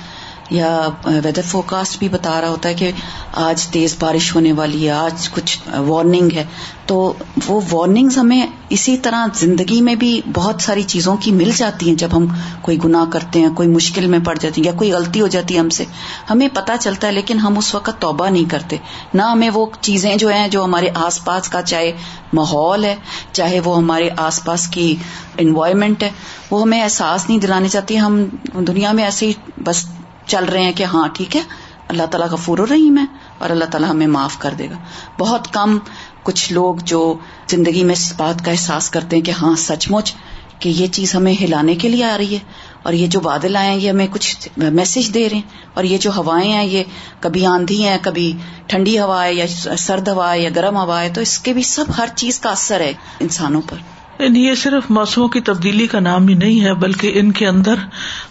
یا 0.50 0.88
ویدر 1.05 1.43
فوکاسٹ 1.43 1.99
بھی 1.99 2.09
بتا 2.09 2.41
رہا 2.41 2.49
ہوتا 2.49 2.69
ہے 2.69 2.75
کہ 2.75 2.93
آج 3.33 3.67
تیز 3.67 3.97
بارش 4.00 4.35
ہونے 4.35 4.53
والی 4.53 4.87
ہے، 4.87 4.91
آج 4.91 5.29
کچھ 5.29 5.59
وارننگ 5.79 6.29
ہے۔ 6.35 6.45
تو 6.87 7.12
وہ 7.47 7.61
وارننگز 7.73 8.19
ہمیں 8.19 8.47
اسی 8.69 8.97
طرح 8.97 9.26
زندگی 9.35 9.83
میں 9.83 9.95
بھی 9.95 10.21
بہت 10.35 10.62
ساری 10.62 10.83
چیزوں 10.83 11.17
کی 11.17 11.33
مل 11.33 11.50
جاتی 11.57 11.88
ہیں۔ 11.88 11.97
جب 11.97 12.09
ہم 12.12 12.26
کوئی 12.61 12.79
گناہ 12.85 13.05
کرتے 13.12 13.41
ہیں، 13.41 13.50
کوئی 13.50 13.69
مشکل 13.69 14.07
میں 14.07 14.19
پڑ 14.19 14.38
جاتی 14.41 14.61
ہے 14.61 14.67
یا 14.67 14.73
کوئی 14.73 14.93
غلطی 14.93 15.21
ہو 15.21 15.26
جاتی 15.26 15.55
ہے 15.55 15.61
ہم 15.61 15.69
سے، 15.69 15.85
ہمیں 16.31 16.49
پتا 16.55 16.76
چلتا 16.76 17.07
ہے، 17.07 17.12
لیکن 17.12 17.38
ہم 17.38 17.59
اس 17.59 17.75
وقت 17.75 17.91
توبہ 17.99 18.29
نہیں 18.29 18.50
کرتے۔ 18.50 18.76
نہ 19.15 19.23
ہمیں 19.23 19.50
وہ 19.55 19.67
چیزیں 19.81 20.17
جو 20.17 20.29
ہیں، 20.29 20.49
جو 20.49 20.65
ہمارے 20.65 20.88
آس 20.95 21.25
پاس 21.25 21.49
کا 21.49 21.62
چاہے 21.62 21.93
ماحول 22.33 22.85
ہے، 22.85 22.97
چاہے 23.33 23.61
وہ 23.61 23.76
ہمارے 23.76 24.09
آس 24.17 24.45
پاس 24.45 24.69
کی 24.69 24.97
انوائرمنٹ 25.38 26.03
ہے، 26.03 26.11
وہ 26.50 26.62
ہمیں 26.62 26.83
احساس 26.83 27.29
نہیں 27.29 27.38
دلانے 27.38 27.69
چاہتی۔ 27.69 27.99
ہم 27.99 28.25
دنیا 28.55 28.93
میں 28.93 29.05
ایسے 29.05 29.26
ہی 29.26 29.33
بس 29.59 29.87
چل 30.26 30.45
رہے 30.45 30.62
ہیں 30.62 30.73
کہ 30.73 30.85
ہاں 30.85 31.06
ٹھیک 31.09 31.37
ہے، 31.37 31.42
اللہ 31.88 32.06
تعالیٰ 32.11 32.28
کا 32.30 32.37
فور 32.37 32.59
رحیم 32.59 32.99
ہے 32.99 33.04
اور 33.38 33.50
اللہ 33.50 33.64
تعالیٰ 33.64 33.90
ہمیں 33.90 34.06
معاف 34.06 34.38
کر 34.38 34.54
دے 34.59 34.71
گا۔ 34.71 34.76
بہت 35.18 35.52
کم 35.52 35.78
کچھ 36.23 36.52
لوگ 36.52 36.76
جو 36.85 37.02
زندگی 37.49 37.85
میں 37.85 37.95
اس 37.95 38.12
بات 38.16 38.45
کا 38.45 38.50
احساس 38.50 38.90
کرتے 38.90 39.16
ہیں 39.16 39.25
کہ 39.25 39.30
ہاں 39.30 39.54
سچ 39.59 39.90
مچ 39.90 40.14
کہ 40.59 40.68
یہ 40.68 40.87
چیز 40.87 41.14
ہمیں 41.14 41.33
ہلانے 41.40 41.75
کے 41.75 41.88
لیے 41.88 42.04
آ 42.04 42.16
رہی 42.18 42.35
ہے 42.35 42.38
اور 42.83 42.92
یہ 42.92 43.06
جو 43.06 43.21
بادل 43.21 43.56
آئے 43.56 43.71
ہیں، 43.71 43.78
یہ 43.78 43.90
ہمیں 43.90 44.06
کچھ 44.11 44.49
میسج 44.56 45.12
دے 45.14 45.28
رہے 45.28 45.37
ہیں 45.37 45.75
اور 45.75 45.85
یہ 45.85 45.99
جو 45.99 46.11
ہوائیں 46.16 46.52
ہیں، 46.52 46.64
یہ 46.64 46.85
کبھی 47.21 47.45
آندھی 47.47 47.83
ہیں، 47.85 47.97
کبھی 48.02 48.33
ٹھنڈی 48.66 48.99
ہوا 48.99 49.25
ہے 49.25 49.35
یا 49.35 49.47
سرد 49.78 50.09
ہوا 50.09 50.33
ہے 50.33 50.40
یا 50.40 50.50
گرم 50.56 50.76
ہوا 50.76 51.00
ہے، 51.02 51.09
تو 51.09 51.21
اس 51.21 51.38
کے 51.38 51.52
بھی 51.52 51.62
سب 51.62 51.92
ہر 51.99 52.09
چیز 52.16 52.38
کا 52.40 52.50
اثر 52.50 52.80
ہے 52.80 52.92
انسانوں 53.21 53.61
پر۔ 53.68 53.76
یہ 54.20 54.54
صرف 54.54 54.90
موسموں 54.90 55.28
کی 55.28 55.40
تبدیلی 55.40 55.87
کا 55.87 56.00
نام 56.00 56.28
ہی 56.28 56.35
نہیں 56.35 56.64
ہے، 56.64 56.75
بلکہ 56.75 57.11
ان 57.14 57.32
کے 57.32 57.46
اندر 57.46 57.75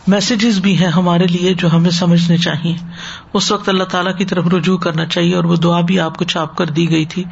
میسجز 0.07 0.59
بھی 0.59 0.77
ہیں 0.77 0.87
ہمارے 0.87 1.27
لیے 1.27 1.53
جو 1.53 1.73
ہمیں 1.73 1.89
سمجھنے 1.89 2.37
چاہیے۔ 2.37 2.75
اس 3.33 3.51
وقت 3.51 3.69
اللہ 3.69 3.83
تعالیٰ 3.83 4.17
کی 4.17 4.25
طرف 4.25 4.47
رجوع 4.47 4.77
کرنا 4.77 5.05
چاہیے 5.05 5.35
اور 5.35 5.43
وہ 5.43 5.55
دعا 5.55 5.81
بھی 5.81 5.99
آپ 5.99 6.17
کو 6.17 6.25
چھاپ 6.25 6.57
کر 6.57 6.65
دی 6.65 6.89
گئی 6.89 7.05
تھی۔ 7.05 7.23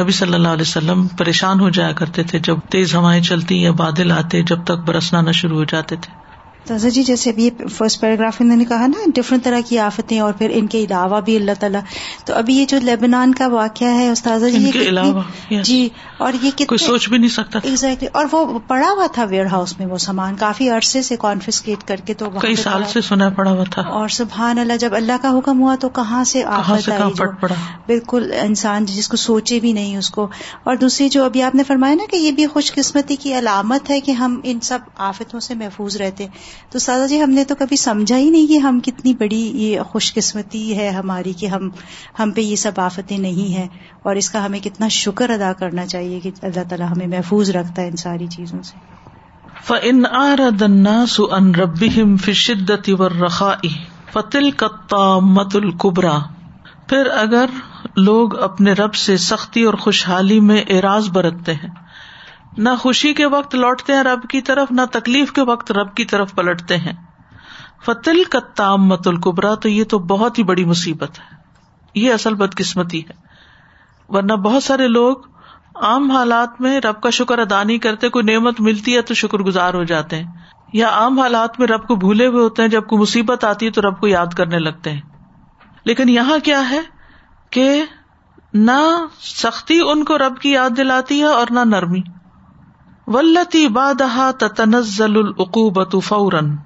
نبی 0.00 0.12
صلی 0.12 0.34
اللہ 0.34 0.48
علیہ 0.48 0.62
وسلم 0.62 1.06
پریشان 1.08 1.60
ہو 1.60 1.70
جایا 1.70 1.92
کرتے 1.92 2.22
تھے 2.22 2.38
جب 2.38 2.56
تیز 2.70 2.94
ہوائیں 2.94 3.22
چلتی 3.22 3.62
یا 3.62 3.72
بادل 3.72 4.12
آتے، 4.12 4.42
جب 4.42 4.64
تک 4.64 4.78
برسنا 4.86 5.20
نہ 5.20 5.32
شروع 5.32 5.58
ہو 5.58 5.64
جاتے 5.64 5.96
تھے۔ 5.96 6.23
تازہ 6.66 6.88
جی 6.88 7.02
جیسے 7.02 7.30
ابھی 7.30 7.50
فرسٹ 7.70 8.00
پیراگراف 8.00 8.40
میں 8.40 8.56
نے 8.56 8.64
کہا 8.64 8.86
نا 8.86 9.10
ڈفرنٹ 9.14 9.44
طرح 9.44 9.60
کی 9.68 9.78
آفتیں 9.78 10.20
اور 10.20 10.32
پھر 10.32 10.50
ان 10.54 10.66
کے 10.66 10.78
علاوہ 10.78 11.20
بھی 11.20 11.36
اللہ 11.36 11.50
تعالیٰ۔ 11.60 11.80
تو 12.24 12.34
ابھی 12.34 12.54
یہ 12.56 12.64
جو 12.66 12.78
لیبنان 12.82 13.34
کا 13.34 13.48
واقعہ 13.48 13.88
ہے 13.88 14.10
استاذہ 14.10 14.46
جی 14.46 14.70
کے 14.70 14.78
علاوہ 14.78 15.22
جی 15.62 15.88
اور 16.18 16.32
یہ 16.42 16.50
کوئی 16.64 16.78
سوچ 16.78 17.08
بھی 17.08 17.18
نہیں 17.18 17.28
سکتا۔ 17.28 17.58
ایگزیکٹلی 17.62 18.08
اور 18.12 18.26
وہ 18.32 18.58
پڑا 18.66 18.88
ہوا 18.90 19.06
تھا 19.12 19.24
ویئر 19.24 19.46
ہاؤس 19.46 19.78
میں 19.78 19.86
وہ 19.86 19.98
سامان۔ 19.98 20.34
کافی 20.36 20.70
عرصے 20.70 21.02
سے 21.02 21.16
کانفیسکیٹ 21.16 21.88
کر 21.88 21.96
کے 21.96 22.14
تو 22.14 22.30
کئی 22.30 22.54
سال 22.54 22.82
سے 22.88 23.00
سنا 23.00 23.28
پڑا 23.28 23.50
ہوا 23.50 23.64
تھا۔ 23.70 23.82
اور 23.82 24.08
سبحان 24.08 24.58
اللہ 24.58 24.72
جب 24.80 24.94
اللہ 24.94 25.12
کا 25.22 25.38
حکم 25.38 25.60
ہوا 25.60 25.76
تو 25.80 25.88
کہاں 25.88 26.24
سے 26.24 26.44
آفت 26.44 26.88
آئی 26.88 27.12
پڑا؟ 27.40 27.54
بالکل 27.86 28.32
انسان 28.40 28.84
جس 28.84 29.08
کو 29.08 29.16
سوچے 29.16 29.60
بھی 29.60 29.72
نہیں 29.72 29.96
اس 29.96 30.10
کو۔ 30.10 30.28
اور 30.64 30.76
دوسری 30.76 31.08
جو 31.08 31.24
ابھی 31.24 31.42
آپ 31.42 31.54
نے 31.54 31.62
فرمایا 31.62 31.94
نا 31.94 32.04
کہ 32.10 32.16
یہ 32.16 32.32
بھی 32.32 32.46
خوش 32.46 32.72
قسمتی 32.72 33.16
کی 33.16 33.38
علامت 33.38 33.90
ہے 33.90 34.00
کہ 34.00 34.12
ہم 34.12 34.40
ان 34.44 34.60
سب 34.60 34.78
آفتوں 34.96 35.40
سے 35.40 35.54
محفوظ 35.54 35.96
رہتے۔ 35.96 36.26
تو 36.70 36.78
سادہ 36.78 37.06
جی 37.06 37.22
ہم 37.22 37.30
نے 37.30 37.44
تو 37.44 37.54
کبھی 37.58 37.76
سمجھا 37.76 38.16
ہی 38.16 38.30
نہیں 38.30 38.46
کہ 38.46 38.58
ہم 38.58 38.80
کتنی 38.80 39.14
بڑی 39.14 39.42
یہ 39.54 39.80
خوش 39.82 40.14
قسمتی 40.14 40.76
ہے 40.78 40.88
ہماری 40.88 41.32
کہ 41.32 41.46
ہم 41.46 41.68
ہم 42.18 42.30
پہ 42.30 42.40
یہ 42.40 42.56
سب 42.56 42.80
آفتیں 42.80 43.18
نہیں 43.18 43.54
ہیں 43.54 43.68
اور 44.02 44.16
اس 44.16 44.30
کا 44.30 44.44
ہمیں 44.46 44.60
کتنا 44.60 44.88
شکر 44.88 45.30
ادا 45.30 45.52
کرنا 45.52 45.86
چاہیے 45.86 46.20
کہ 46.20 46.30
اللہ 46.42 46.68
تعالیٰ 46.68 46.90
ہمیں 46.90 47.06
محفوظ 47.06 47.50
رکھتا 47.50 47.82
ہے 47.82 47.88
ان 47.88 47.96
ساری 47.96 48.26
چیزوں 48.26 48.62
سے۔ 48.62 48.76
فن 49.64 50.06
الناس 50.06 51.20
ان 51.30 51.54
ربهم 51.54 52.16
في 52.16 52.30
الشدة 52.30 52.96
والرخاء 52.96 53.60
فتلك 54.12 54.64
مت 55.22 55.56
القبرا 55.56 56.18
پھر 56.88 57.08
اگر 57.16 57.54
لوگ 57.96 58.38
اپنے 58.42 58.72
رب 58.72 58.94
سے 58.94 59.16
سختی 59.16 59.62
اور 59.62 59.74
خوشحالی 59.74 60.40
میں 60.40 60.62
اعراض 60.70 61.08
برتتے 61.08 61.54
ہیں 61.54 61.70
نہ 62.58 62.68
خوشی 62.78 63.14
کے 63.14 63.26
وقت 63.26 63.54
لوٹتے 63.54 63.92
ہیں 63.92 64.02
رب 64.02 64.22
کی 64.22 64.42
طرف، 64.42 64.72
نہ 64.72 64.80
تکلیف 64.92 65.32
کے 65.32 65.42
وقت 65.42 65.72
رب 65.72 65.94
کی 65.94 66.04
طرف 66.04 66.34
پلٹتے 66.34 66.76
ہیں۔ 66.76 66.92
فتل 67.84 68.24
کا 68.24 68.38
تام 68.54 68.86
مت 68.86 69.08
القبرا 69.08 69.54
تو 69.54 69.68
یہ 69.68 69.84
تو 69.84 69.98
بہت 69.98 70.38
ہی 70.38 70.44
بڑی 70.44 70.64
مصیبت 70.64 71.18
ہے۔ 71.18 71.36
یہ 71.94 72.12
اصل 72.12 72.34
بد 72.34 72.54
قسمتی 72.54 73.04
ہے۔ 73.04 73.12
ورنہ 74.08 74.32
بہت 74.32 74.62
سارے 74.62 74.88
لوگ 74.88 75.16
عام 75.74 76.10
حالات 76.10 76.60
میں 76.60 76.80
رب 76.80 77.00
کا 77.00 77.10
شکر 77.10 77.38
ادا 77.38 77.62
نہیں 77.62 77.78
کرتے، 77.78 78.08
کوئی 78.08 78.24
نعمت 78.24 78.60
ملتی 78.60 78.96
ہے 78.96 79.02
تو 79.02 79.14
شکر 79.14 79.38
گزار 79.38 79.74
ہو 79.74 79.84
جاتے 79.84 80.16
ہیں۔ 80.16 80.32
یا 80.72 80.88
عام 80.88 81.20
حالات 81.20 81.60
میں 81.60 81.66
رب 81.66 81.86
کو 81.86 81.96
بھولے 81.96 82.26
ہوئے 82.26 82.42
ہوتے 82.42 82.62
ہیں، 82.62 82.68
جب 82.68 82.86
کوئی 82.86 83.02
مصیبت 83.02 83.44
آتی 83.44 83.66
ہے 83.66 83.70
تو 83.70 83.82
رب 83.82 84.00
کو 84.00 84.06
یاد 84.06 84.26
کرنے 84.26 84.58
لگتے 84.58 84.90
ہیں۔ 84.90 85.00
لیکن 85.84 86.08
یہاں 86.08 86.38
کیا 86.44 86.70
ہے 86.70 86.80
کہ 87.50 87.84
نہ 88.54 89.06
سختی 89.20 89.80
ان 89.80 90.04
کو 90.04 90.18
رب 90.18 90.38
کی 90.38 90.50
یاد 90.50 90.70
دلاتی 90.76 91.18
ہے 91.18 91.26
اور 91.26 91.46
نہ 91.50 91.60
نرمی۔ 91.60 92.00
ولتی 93.06 93.68
بادہ 93.68 94.30
تنزل 94.56 95.16
العقوبت 95.16 95.96
فورن 96.04 96.56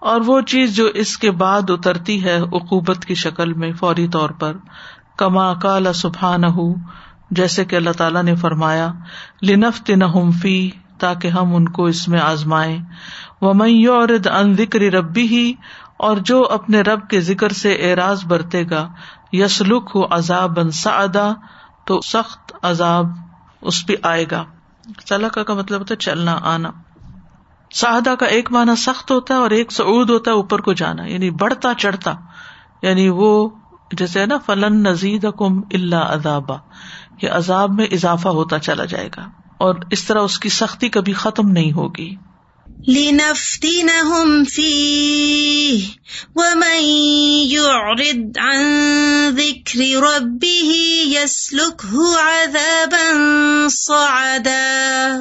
اور 0.00 0.20
وہ 0.20 0.40
چیز 0.40 0.76
جو 0.76 0.86
اس 0.94 1.18
کے 1.18 1.30
بعد 1.30 1.70
اترتی 1.70 2.24
ہے 2.24 2.36
عقوبت 2.36 3.04
کی 3.04 3.14
شکل 3.14 3.52
میں 3.52 3.72
فوری 3.72 4.08
طور 4.08 4.30
پر، 4.30 4.56
کما 5.16 5.54
کالا 5.54 5.92
سبحان 5.92 6.44
ہو 6.44 6.74
جیسے 7.30 7.64
کہ 7.64 7.76
اللہ 7.76 7.90
تعالیٰ 7.90 8.22
نے 8.22 8.34
فرمایا 8.34 8.92
لنفت 9.42 9.90
نہ 9.90 10.30
فی، 10.42 10.70
تاکہ 10.98 11.28
ہم 11.28 11.54
ان 11.54 11.68
کو 11.68 11.84
اس 11.84 12.08
میں 12.08 12.20
آزمائے 12.20 12.78
و 13.40 13.54
میورد 13.54 14.26
ان 14.26 14.54
ذکر 14.54 14.80
ربی 14.80 15.26
ہی 15.26 15.52
اور 15.98 16.16
جو 16.16 16.42
اپنے 16.50 16.80
رب 16.80 17.08
کے 17.08 17.20
ذکر 17.20 17.48
سے 17.48 17.72
اعراض 17.72 18.24
برتے 18.24 18.64
گا 18.70 18.88
یسلک 19.32 19.90
ہو 19.94 20.04
عذاب 20.10 20.56
بن 20.56 20.70
تو 21.84 22.00
سخت 22.00 22.52
عذاب 22.62 23.06
اس 23.60 23.86
پہ 23.86 23.94
آئے 24.02 24.24
گا۔ 24.30 24.44
سلقہ 25.08 25.40
کا 25.40 25.54
مطلب 25.54 25.80
ہوتا 25.80 25.94
ہے 25.94 25.96
چلنا، 25.96 26.38
آنا۔ 26.42 26.70
سہدا 27.74 28.14
کا 28.14 28.26
ایک 28.26 28.52
معنی 28.52 28.76
سخت 28.76 29.10
ہوتا 29.10 29.34
ہے 29.34 29.38
اور 29.38 29.50
ایک 29.50 29.72
سعود 29.72 30.10
ہوتا 30.10 30.30
ہے 30.30 30.36
اوپر 30.36 30.60
کو 30.60 30.72
جانا 30.72 31.04
یعنی 31.04 31.30
بڑھتا، 31.30 31.74
چڑھتا۔ 31.74 32.14
یعنی 32.82 33.08
وہ 33.08 33.48
جیسے 33.92 34.26
نا، 34.26 34.38
فلن 34.46 34.82
نزید 34.82 35.26
کم 35.38 35.58
اللہ 35.58 35.96
عذابا۔ 35.96 36.56
کہ 37.18 37.30
عذاب 37.30 37.70
میں 37.70 37.84
اضافہ 37.84 38.28
ہوتا 38.28 38.58
چلا 38.58 38.84
جائے 38.84 39.08
گا۔ 39.16 39.30
اور 39.58 39.74
اس 39.90 40.04
طرح 40.04 40.18
اس 40.18 40.38
کی 40.38 40.48
سختی 40.48 40.88
کبھی 40.88 41.12
ختم 41.12 41.48
نہیں 41.48 41.72
ہوگی۔ 41.72 42.16
لنفتنهم 42.88 44.44
فيه 44.44 45.86
ومن 46.36 46.82
يعرض 47.50 48.32
عن 48.38 48.64
ذكر 49.30 50.02
ربه 50.02 50.70
يسلكه 51.08 52.04
عذابا 52.20 53.06
صعدا 53.68 55.14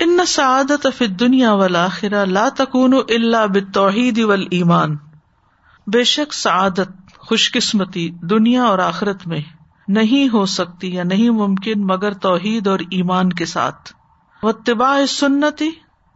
ان 0.00 0.26
سعادت 0.26 0.86
فی 0.98 1.04
الدنیا 1.04 1.52
والآخرہ 1.52 2.24
لا 2.24 2.48
تکون 2.48 2.94
الا 3.08 3.46
بالتوحید 3.46 4.18
والایمان 4.18 4.96
بے 5.86 6.04
شک 6.04 6.34
سعادت 6.34 7.18
خوش 7.18 7.52
قسمتی 7.52 8.10
دنیا 8.10 8.64
اور 8.64 8.78
آخرت 8.78 9.26
میں 9.26 9.40
نہیں 9.88 10.28
ہو 10.32 10.46
سکتی 10.46 10.94
یا 10.94 11.02
نہیں 11.02 11.30
ممکن 11.30 11.86
مگر 11.86 12.12
توحید 12.12 12.66
اور 12.66 12.78
ایمان 12.90 13.32
کے 13.32 13.46
ساتھ۔ 13.46 13.92
و 14.42 14.52
طباء 14.52 15.06
سنتی 15.08 15.70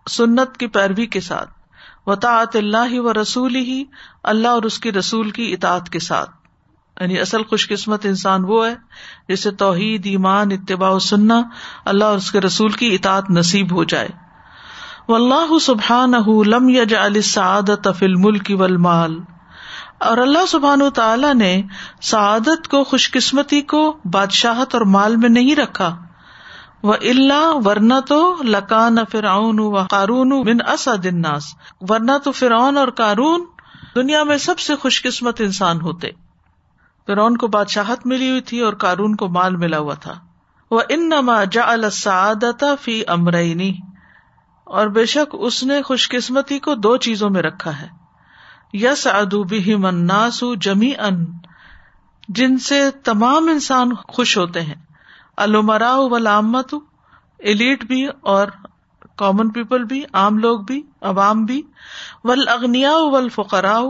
سنت 0.09 0.57
کی 0.57 0.67
پیروی 0.67 1.07
کے 1.07 1.21
ساتھ، 1.21 1.51
وطاعت 2.07 2.57
اللہ 2.57 3.01
و 3.01 3.13
رسول 3.13 3.55
ہی، 3.55 3.85
اللہ 4.23 4.49
اور 4.49 4.63
اس 4.63 4.79
کی 4.79 4.93
رسول 4.93 5.31
کی 5.31 5.53
اطاعت 5.53 5.91
کے 5.91 5.99
ساتھ۔ 5.99 6.31
یعنی 7.01 7.21
اصل 7.21 7.43
خوش 7.43 7.69
قسمت 7.69 8.07
انسان 8.07 8.45
وہ 8.45 8.69
ہے، 8.69 8.75
جسے 9.29 9.51
توحید، 9.51 10.07
ایمان، 10.07 10.53
اتباع 10.53 10.91
و 10.91 10.99
سننا 10.99 11.43
اللہ 11.85 12.05
اور 12.05 12.17
اس 12.17 12.31
کے 12.31 12.41
رسول 12.41 12.71
کی 12.71 12.95
اطاعت 12.95 13.31
نصیب 13.31 13.73
ہو 13.73 13.85
جائے۔ 13.85 14.09
و 15.09 15.15
اللہ 15.15 15.59
سبحان 15.59 16.13
لم 16.47 16.69
یج 16.69 16.95
علی 16.95 17.21
سعادت 17.21 17.89
فل 17.99 18.15
ملک 18.15 18.53
والمال۔ 18.59 19.21
اور 19.99 20.19
اللہ 20.19 20.47
سبحان 20.49 20.81
تعالیٰ 20.95 21.35
نے 21.35 21.63
سعادت 22.03 22.69
کو 22.69 22.85
خوش 22.85 23.11
قسمتی 23.11 23.61
کو، 23.61 23.99
بادشاہت 24.13 24.75
اور 24.75 24.83
مال 24.83 25.17
میں 25.17 25.29
نہیں 25.29 25.57
رکھا۔ 25.57 26.08
وہ 26.83 26.95
اللہ 27.03 27.51
ورنہ 27.65 27.95
تو 28.09 28.37
لکان 28.43 28.97
فرعون 29.13 29.59
و 29.59 29.83
قارون 29.83 30.43
بن 30.43 30.69
اسد 30.69 31.07
الناس، 31.07 31.45
ورنہ 31.81 32.19
تو 32.25 32.33
فرعون 32.33 32.77
اور 32.77 32.89
کارون 32.89 33.45
دنیا 33.95 34.23
میں 34.23 34.37
سب 34.37 34.59
سے 34.59 34.77
خوش 34.77 35.03
قسمت 35.03 35.41
انسان 35.41 35.81
ہوتے۔ 35.81 36.09
فرعون 37.07 37.37
کو 37.37 37.47
بادشاہت 37.47 38.07
ملی 38.07 38.31
ہوئی 38.31 38.41
تھی 38.41 38.61
اور 38.61 38.73
کارون 38.73 39.17
کو 39.17 39.29
مال 39.29 39.57
ملا 39.57 39.79
ہوا 39.79 39.95
تھا۔ 39.95 40.15
وہ 40.71 40.81
ان 40.89 41.09
نما 41.09 41.45
جا 41.45 41.63
السعادت 41.67 42.65
فی 42.81 43.03
امرینی 43.07 43.75
اور 44.65 44.87
بے 44.87 45.07
شک 45.07 45.37
اس 45.41 45.65
نے 45.65 45.83
خوش 45.83 46.09
قسمتی 46.09 46.59
کو 46.59 46.75
دو 46.75 46.97
چیزوں 46.97 47.31
میں 47.31 47.43
رکھا 47.43 47.83
ہے۔ 47.83 47.89
یس 48.73 49.07
ادو 49.07 49.45
بھی 49.45 49.75
مناس 49.75 50.45
جمی 50.61 50.93
ان 50.99 51.25
جن 52.29 52.59
سے 52.59 52.91
تمام 52.91 53.49
انسان 53.49 53.95
خوش 53.95 54.39
ہوتے 54.39 54.61
ہیں۔ 54.61 54.88
المرا 55.39 55.95
ولامت 55.97 56.75
ایلیٹ 57.39 57.85
بھی 57.85 58.07
اور 58.21 58.49
کامن 59.17 59.51
پیپل 59.51 59.85
بھی، 59.85 60.03
عام 60.13 60.39
لوگ 60.39 60.61
بھی، 60.61 60.83
عوام 61.01 61.45
بھی 61.45 61.63
ول 62.25 62.49
اغنیا 62.49 62.93
ول 62.97 63.29
فقرا 63.29 63.81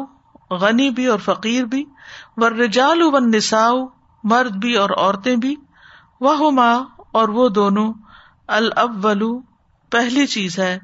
غنی 0.51 0.91
بھی 0.91 1.07
اور 1.07 1.19
فقیر 1.19 1.65
بھی 1.65 1.85
ور 2.37 2.51
رجال 2.51 3.03
و 3.03 3.19
نساؤ 3.19 3.87
مرد 4.25 4.57
بھی 4.57 4.77
اور 4.77 4.91
عورتیں 4.91 5.37
بھی 5.37 5.55
وہ 6.21 6.51
ماں 6.51 6.85
اور 7.13 7.29
وہ 7.29 7.49
دونوں، 7.49 7.93
الاول، 8.49 9.23
پہلی 9.91 10.27
چیز 10.27 10.59
ہے، 10.59 10.79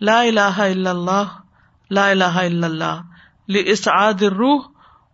لا 0.00 0.20
الہ 0.20 0.54
الا 0.56 0.90
اللہ، 0.90 1.36
لا 1.90 2.06
الہ 2.08 2.24
الا 2.24 2.66
اللہ، 2.66 3.00
لاسعاد 3.48 4.22
الروح، 4.22 4.60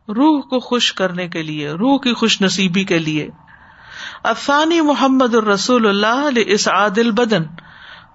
روح 0.08 0.40
کو 0.40 0.60
خوش 0.60 0.92
کرنے 0.92 1.28
کے 1.28 1.42
لیے، 1.42 1.70
روح 1.70 1.98
کی 1.98 2.14
خوش 2.14 2.40
نصیبی 2.40 2.84
کے 2.84 2.98
لیے۔ 2.98 3.28
افانی 4.22 4.81
محمد 4.81 5.35
الرسول 5.35 5.87
اللہ 5.87 6.28
اسعاد 6.46 6.98
البدن۔ 6.98 7.42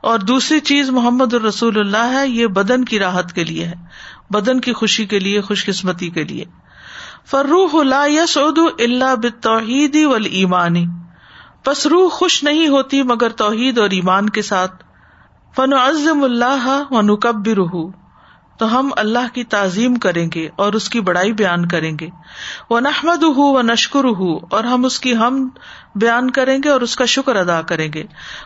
اور 0.01 0.19
دوسری 0.19 0.59
چیز 0.59 0.89
محمد 0.89 1.33
الرسول 1.33 1.79
اللہ 1.79 2.19
ہے، 2.19 2.27
یہ 2.27 2.47
بدن 2.47 2.85
کی 2.85 2.99
راحت 2.99 3.33
کے 3.33 3.43
لیے 3.43 3.65
ہے۔ 3.65 3.73
بدن 4.29 4.61
کی 4.61 4.73
خوشی 4.73 5.05
کے 5.05 5.19
لیے، 5.19 5.41
خوش 5.41 5.65
قسمتی 5.65 6.09
کے 6.09 6.23
لیے۔ 6.23 6.45
فروح 7.25 7.69
اللہ 7.73 8.09
یس 8.09 8.37
اردو 8.41 8.67
اللہ 8.79 9.15
بتوحیدی 9.15 10.05
و 10.05 10.13
ایمانی 10.31 10.85
بس 11.65 11.87
روح 11.87 12.09
خوش 12.09 12.43
نہیں 12.43 12.67
ہوتی 12.67 13.03
مگر 13.03 13.29
توحید 13.29 13.77
اور 13.77 13.89
ایمان 13.89 14.29
کے 14.29 14.41
ساتھ۔ 14.41 14.83
فن 15.55 15.73
عزم 15.73 16.23
اللہ 16.23 16.83
و 16.91 17.01
نقب 17.01 17.47
روح 17.47 17.91
تو 18.57 18.79
ہم 18.79 18.89
اللہ 18.97 19.33
کی 19.33 19.43
تعظیم 19.43 19.95
کریں 19.95 20.29
گے 20.35 20.49
اور 20.55 20.73
اس 20.73 20.89
کی 20.89 21.01
بڑائی 21.01 21.33
بیان 21.33 21.67
کریں 21.67 21.97
گے۔ 22.01 22.09
وہ 22.69 22.79
نحمد 22.79 23.23
ہُو 23.23 23.53
و 23.53 23.61
نشکر 23.61 24.03
ہُو 24.03 24.37
اور 24.51 24.63
ہم 24.63 24.85
اس 24.85 24.99
کی 24.99 25.15
ہم 25.15 25.49
بیان 25.95 26.31
کریں 26.31 26.59
گے 26.63 26.69
اور 26.69 26.81
اس 26.81 26.95
کا 26.95 27.05
شکر 27.05 27.35
ادا 27.35 27.61
کریں 27.61 27.93
گے۔ 27.93 28.03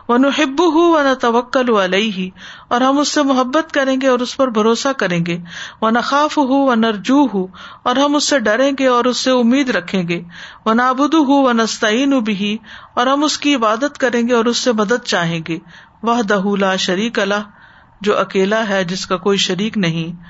وہ 0.07 0.17
نحب 0.17 0.73
ہُو 0.73 0.93
و 0.93 1.03
نہ 1.03 1.13
توکل 1.13 1.75
علیہ 1.75 2.29
اور 2.67 2.81
ہم 2.81 2.99
اس 2.99 3.07
سے 3.07 3.23
محبت 3.23 3.73
کریں 3.73 4.01
گے 4.01 4.07
اور 4.07 4.19
اس 4.19 4.37
پر 4.37 4.47
بھروسہ 4.47 4.87
کریں 4.97 5.25
گے۔ 5.25 5.37
وہ 5.81 5.91
نخاف 5.91 6.37
ہُو 6.37 6.65
و 6.65 6.75
نرجو 6.75 7.25
ہُو 7.25 7.45
اور 7.83 7.95
ہم 7.95 8.15
اس 8.15 8.23
سے 8.23 8.39
ڈریں 8.39 8.71
گے 8.79 8.87
اور 8.87 9.05
اس 9.05 9.17
سے 9.17 9.31
امید 9.31 9.69
رکھیں 9.69 10.07
گے۔ 10.07 10.23
وہ 10.65 10.73
نابود 10.73 11.13
ہُو 11.13 11.43
و 11.43 11.51
نستعین 11.51 12.19
بھی 12.19 12.57
اور 12.93 13.07
ہم 13.07 13.23
اس 13.23 13.37
کی 13.37 13.55
عبادت 13.55 13.97
کریں 13.97 14.27
گے 14.27 14.33
اور 14.33 14.45
اس 14.45 14.57
سے 14.57 14.71
مدد 14.71 15.05
چاہیں 15.05 15.39
گے۔ 15.47 15.57
وہ 16.03 16.21
دہلا 16.21 16.75
شریک 16.75 17.19
اللہ 17.19 17.60
جو 18.01 18.19
اکیلا 18.19 18.69
ہے 18.69 18.83
جس 18.83 19.05
کا 19.05 19.17
کوئی 19.17 19.37
شریک 19.37 19.77
نہیں۔ 19.77 20.23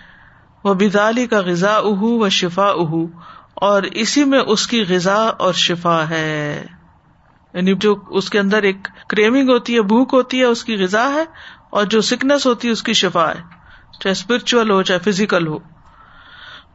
وہ 0.64 0.74
بدالی 0.74 1.28
کا 1.28 1.40
غذا 1.40 1.74
اہ 1.74 2.04
و 2.04 2.30
شفا 2.30 2.68
اہ 2.68 3.06
اور 3.54 3.84
اسی 3.84 4.24
میں 4.24 4.40
اس 4.40 4.68
کی 4.68 4.86
غذا 4.90 5.26
اور 5.40 5.54
شفا 5.54 6.10
ہے۔ 6.10 6.66
یعنی 7.54 7.76
جو 7.76 7.96
اس 8.10 8.30
کے 8.30 8.40
اندر 8.40 8.64
ایک 8.64 8.78
کریمنگ 9.08 9.50
ہوتی 9.50 9.76
ہے، 9.76 9.82
بھوک 9.82 10.10
ہوتی 10.14 10.40
ہے، 10.40 10.46
اس 10.46 10.64
کی 10.64 10.76
غذا 10.76 11.10
ہے، 11.14 11.26
اور 11.70 11.86
جو 11.86 12.02
سکنس 12.02 12.46
ہوتی 12.46 12.68
ہے، 12.68 12.74
اس 12.74 12.84
کی 12.84 12.94
شفا 12.94 13.30
ہے۔ 13.30 13.42
چاہے 14.00 14.12
اسپرچل 14.12 14.72
ہو، 14.72 14.84
چاہے 14.84 15.12
فزیکل 15.12 15.48
ہو۔ 15.48 15.58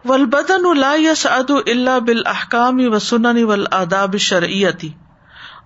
ولبدن 0.05 0.79
لا 0.79 0.95
یس 0.99 1.27
اد 1.27 1.51
اللہ 1.51 2.01
بال 2.01 2.23
احکام 2.27 2.81
و 2.81 2.99
سنن 2.99 3.45
ول 3.45 3.65
آداب 3.71 4.17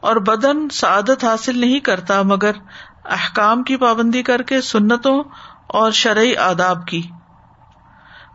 اور 0.01 0.16
بدن 0.16 0.69
سعادت 0.69 1.25
حاصل 1.25 1.59
نہیں 1.59 1.81
کرتا، 1.81 2.23
مگر 2.23 2.53
احکام 3.04 3.62
کی 3.62 3.76
پابندی 3.76 4.22
کر 4.22 4.42
کے 4.42 4.60
سنتوں 4.60 5.22
اور 5.66 5.90
شرعی 5.90 6.36
آداب 6.36 6.86
کی۔ 6.86 7.02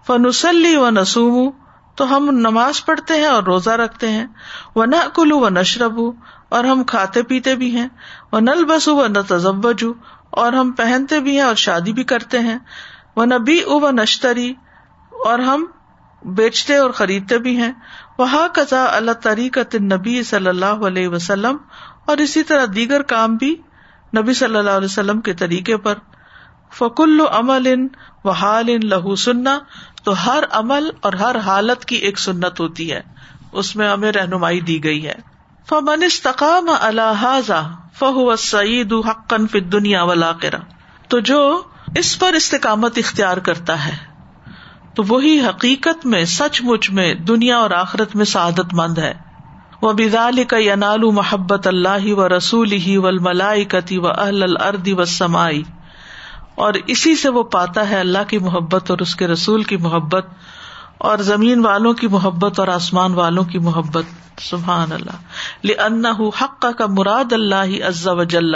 فنسلی 0.07 0.75
و 0.75 0.89
نسوم 0.89 1.49
تو 1.95 2.17
ہم 2.17 2.29
نماز 2.31 2.85
پڑھتے 2.85 3.13
ہیں 3.13 3.25
اور 3.25 3.43
روزہ 3.43 3.69
رکھتے 3.69 4.09
ہیں۔ 4.09 4.25
وہ 4.75 4.85
نہ 4.85 4.95
کلو 5.15 5.39
و 5.39 5.49
نشرب 5.49 5.99
اور 6.49 6.63
ہم 6.63 6.83
کھاتے 6.83 7.23
پیتے 7.23 7.55
بھی 7.55 7.75
ہیں۔ 7.75 7.87
وہ 8.31 8.39
نل 8.39 8.63
بسو 8.65 8.95
و 8.95 9.07
نہ 9.07 9.19
تجبجو 9.27 9.93
اور 10.29 10.53
ہم 10.53 10.71
پہنتے 10.71 11.19
بھی 11.19 11.35
ہیں 11.35 11.45
اور 11.45 11.55
شادی 11.55 11.93
بھی 11.93 12.03
کرتے 12.03 12.39
ہیں۔ 12.39 12.57
وہ 13.15 13.25
نبی 13.25 13.59
او 13.59 13.79
و 13.79 13.91
نشتری 13.91 14.53
اور 15.11 15.39
ہم 15.39 15.65
بیچتے 16.21 16.75
اور 16.75 16.89
خریدتے 16.89 17.37
بھی 17.37 17.55
ہیں۔ 17.57 17.71
وہ 18.17 18.47
کزا 18.53 18.85
اللہ 18.91 19.11
طریقت 19.11 19.75
نبی 19.75 20.23
صلی 20.23 20.49
اللہ 20.49 20.85
علیہ 20.87 21.07
وسلم، 21.07 21.57
اور 22.05 22.17
اسی 22.17 22.43
طرح 22.43 22.65
دیگر 22.75 23.01
کام 23.01 23.35
بھی 23.35 23.55
نبی 24.17 24.33
صلی 24.33 24.55
اللہ 24.55 24.69
علیہ 24.69 24.85
وسلم 24.85 25.21
کے 25.21 25.33
طریقے 25.33 25.77
پر۔ 25.77 25.95
فکل 26.73 27.21
عمل 27.31 27.67
ان 27.73 27.87
و 28.23 28.29
حال 28.29 28.65
ان 28.67 28.87
لہو 28.87 29.15
سننا 29.15 29.59
تو 30.03 30.25
ہر 30.25 30.43
عمل 30.51 30.89
اور 31.01 31.13
ہر 31.13 31.37
حالت 31.37 31.85
کی 31.85 31.95
ایک 31.95 32.19
سنت 32.19 32.59
ہوتی 32.59 32.91
ہے۔ 32.91 33.01
اس 33.51 33.75
میں 33.75 33.89
ہمیں 33.89 34.11
رہنمائی 34.11 34.61
دی 34.61 34.83
گئی 34.83 35.07
ہے۔ 35.07 35.15
فمن 35.69 36.03
استقام 36.03 36.71
الحاظ 36.79 37.51
فہو 37.99 38.35
سعید 38.35 38.93
حقن 38.93 39.47
فی 39.47 39.59
دنیا 39.59 40.03
والا 40.03 40.31
تو 41.07 41.19
جو 41.19 41.61
اس 41.95 42.19
پر 42.19 42.33
استقامت 42.33 42.97
اختیار 42.97 43.37
کرتا 43.37 43.85
ہے، 43.85 43.97
تو 44.95 45.03
وہی 45.07 45.39
حقیقت 45.39 46.05
میں، 46.05 46.25
سچ 46.25 46.61
مچ 46.61 46.91
میں، 46.91 47.13
دنیا 47.13 47.57
اور 47.57 47.71
آخرت 47.71 48.15
میں 48.15 48.25
سعادت 48.25 48.73
مند 48.73 48.97
ہے۔ 48.97 49.13
وہ 49.81 49.93
بزال 49.93 50.43
کا 50.43 50.57
ینال 50.57 51.03
محبت 51.03 51.67
اللہ 51.67 52.13
و 52.13 52.37
رسول 52.37 52.71
ہی 52.71 52.97
و 52.97 53.07
ملائی 53.21 53.65
کتی 53.65 53.97
و 53.97 54.07
اہل 54.07 54.43
الردی 54.43 54.93
و 54.93 55.05
سمائی 55.05 55.63
اور 56.55 56.73
اسی 56.87 57.15
سے 57.15 57.29
وہ 57.29 57.43
پاتا 57.43 57.89
ہے 57.89 57.99
اللہ 57.99 58.29
کی 58.29 58.37
محبت 58.37 58.91
اور 58.91 58.99
اس 58.99 59.15
کے 59.15 59.27
رسول 59.27 59.63
کی 59.63 59.77
محبت 59.77 60.25
اور 60.97 61.17
زمین 61.17 61.65
والوں 61.65 61.93
کی 61.93 62.07
محبت 62.07 62.59
اور 62.59 62.67
آسمان 62.67 63.13
والوں 63.13 63.43
کی 63.43 63.59
محبت۔ 63.59 64.03
سبحان 64.41 64.91
اللہ۔ 64.91 66.21
حق 66.41 66.65
کا 66.77 66.85
مراد 66.89 67.33
اللہ 67.33 67.87
عز 67.87 68.07
و 68.07 68.23
جل 68.23 68.53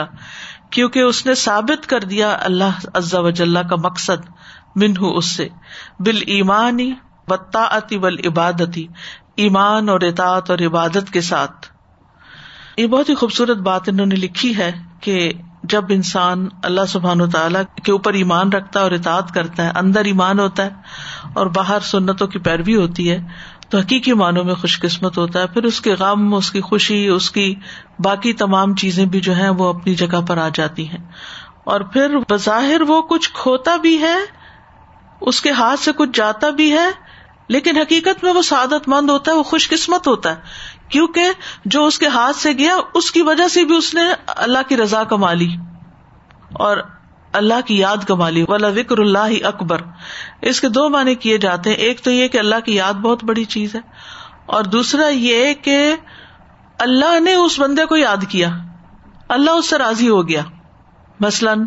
کیونکہ 0.70 1.00
اس 1.00 1.26
نے 1.26 1.36
ثابت 1.36 1.88
کر 1.88 2.00
دیا 2.00 2.38
اللہ 2.42 2.88
عز 2.94 3.14
و 3.14 3.32
کا 3.70 3.76
مقصد، 3.76 4.30
منہ 4.76 5.04
اس 5.04 5.36
سے۔ 5.36 5.48
بال 6.00 6.20
ایمانی 6.28 6.94
بتا 7.28 7.80
بل 7.92 8.28
عبادتی 8.28 8.88
ایمان 9.40 9.90
اور 9.90 10.02
اطاعت 10.02 10.50
اور 10.50 10.60
عبادت 10.60 11.14
کے 11.14 11.22
ساتھ۔ 11.22 11.68
یہ 12.78 12.88
بہت 12.88 13.10
ہی 13.10 13.16
خوبصورت 13.16 13.58
بات 13.58 13.90
انہوں 13.90 14.06
نے 14.06 14.16
لکھی 14.16 14.58
ہے 14.58 14.72
کہ 15.02 15.34
جب 15.64 15.84
انسان 15.90 16.48
اللہ 16.64 16.82
سبحان 16.88 17.22
و 17.22 17.28
تعالیٰ 17.28 17.62
کے 17.84 17.92
اوپر 17.92 18.14
ایمان 18.14 18.52
رکھتا 18.52 18.80
ہے 18.80 18.84
اور 18.84 18.92
اطاعت 18.92 19.34
کرتا 19.34 19.66
ہے، 19.66 19.72
اندر 19.76 20.06
ایمان 20.06 20.40
ہوتا 20.40 20.66
ہے 20.66 20.70
اور 21.34 21.48
باہر 21.48 21.80
سنتوں 21.80 22.28
کی 22.28 22.40
پیروی 22.40 22.76
ہوتی 22.76 23.12
ہے، 23.12 23.20
تو 23.70 23.78
حقیقی 23.78 24.14
معنوں 24.14 24.44
میں 24.44 24.56
خوش 24.56 24.80
قسمت 24.80 25.18
ہوتا 25.18 25.40
ہے۔ 25.40 25.48
پھر 25.48 25.64
اس 25.64 25.82
کے 25.82 25.94
غم، 25.94 26.34
اس 26.34 26.52
کی 26.52 26.62
خوشی، 26.62 27.08
اس 27.08 27.32
کی 27.32 27.56
باقی 28.00 28.34
تمام 28.34 28.76
چیزیں 28.76 29.06
بھی 29.06 29.20
جو 29.20 29.38
ہے 29.38 29.50
وہ 29.50 29.74
اپنی 29.74 29.96
جگہ 29.96 30.22
پر 30.28 30.38
آ 30.38 30.50
جاتی 30.54 30.90
ہیں۔ 30.90 31.12
اور 31.64 31.82
پھر 31.82 32.16
بظاہر 32.30 32.82
وہ 32.82 33.02
کچھ 33.02 33.30
کھوتا 33.34 33.76
بھی 33.76 34.02
ہے، 34.02 34.16
اس 35.22 35.42
کے 35.42 35.52
ہاتھ 35.52 35.80
سے 35.80 35.92
کچھ 35.98 36.10
جاتا 36.14 36.50
بھی 36.50 36.72
ہے 36.72 37.09
لیکن 37.50 37.78
حقیقت 37.78 38.24
میں 38.24 38.34
وہ 38.34 38.42
سعادت 38.42 38.88
مند 38.88 39.10
ہوتا 39.10 39.32
ہے، 39.32 39.38
وہ 39.38 39.44
خوش 39.44 39.70
قسمت 39.70 40.08
ہوتا 40.08 40.30
ہے۔ 40.30 40.36
کیونکہ 40.90 41.24
جو 41.66 41.86
اس 41.86 42.00
کے 42.00 42.08
ہاتھ 42.08 42.36
سے 42.36 42.52
گیا، 42.52 42.76
اس 42.94 43.12
کی 43.12 43.22
وجہ 43.22 43.48
سے 43.48 43.66
بھی 43.66 43.76
اس 43.76 43.94
نے 43.94 44.02
اللہ 44.28 44.60
کی 44.68 44.78
رضا 44.78 45.04
کما 45.04 45.34
لی 45.34 45.56
اور 46.54 46.78
اللہ 47.34 47.62
کی 47.66 47.78
یاد 47.78 47.98
کما 48.08 48.30
لی۔ 48.30 48.46
والا 48.50 48.68
وکر 48.68 48.98
اللہ 48.98 49.48
اکبر 49.48 49.82
اس 50.42 50.62
کے 50.62 50.70
دو 50.70 50.90
معنی 50.90 51.16
کیے 51.16 51.38
جاتے 51.38 51.70
ہیں۔ 51.70 51.78
ایک 51.78 52.02
تو 52.02 52.12
یہ 52.12 52.28
کہ 52.28 52.38
اللہ 52.38 52.56
کی 52.66 52.76
یاد 52.76 52.94
بہت 52.94 53.24
بڑی 53.24 53.44
چیز 53.44 53.76
ہے 53.76 53.82
اور 54.46 54.64
دوسرا 54.64 55.08
یہ 55.08 55.54
کہ 55.54 55.96
اللہ 56.80 57.20
نے 57.20 57.34
اس 57.34 57.60
بندے 57.60 57.86
کو 57.86 57.98
یاد 57.98 58.24
کیا۔ 58.30 58.50
اللہ 59.30 59.52
اس 59.52 59.70
سے 59.70 59.78
راضی 59.78 60.10
ہو 60.10 60.28
گیا۔ 60.28 60.42
مثلاً 61.20 61.66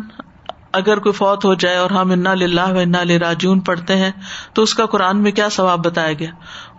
اگر 0.73 0.99
کوئی 0.99 1.13
فوت 1.13 1.45
ہو 1.45 1.53
جائے 1.53 1.75
اور 1.75 1.89
ہم 1.89 2.11
انا 2.11 2.33
للہ 2.33 2.67
و 2.67 2.77
انا 2.77 3.03
راجون 3.19 3.59
پڑھتے 3.59 3.95
ہیں، 3.95 4.11
تو 4.53 4.61
اس 4.61 4.73
کا 4.73 4.85
قرآن 4.85 5.21
میں 5.23 5.31
کیا 5.31 5.49
ثواب 5.49 5.85
بتایا 5.85 6.13
گیا؟ 6.13 6.31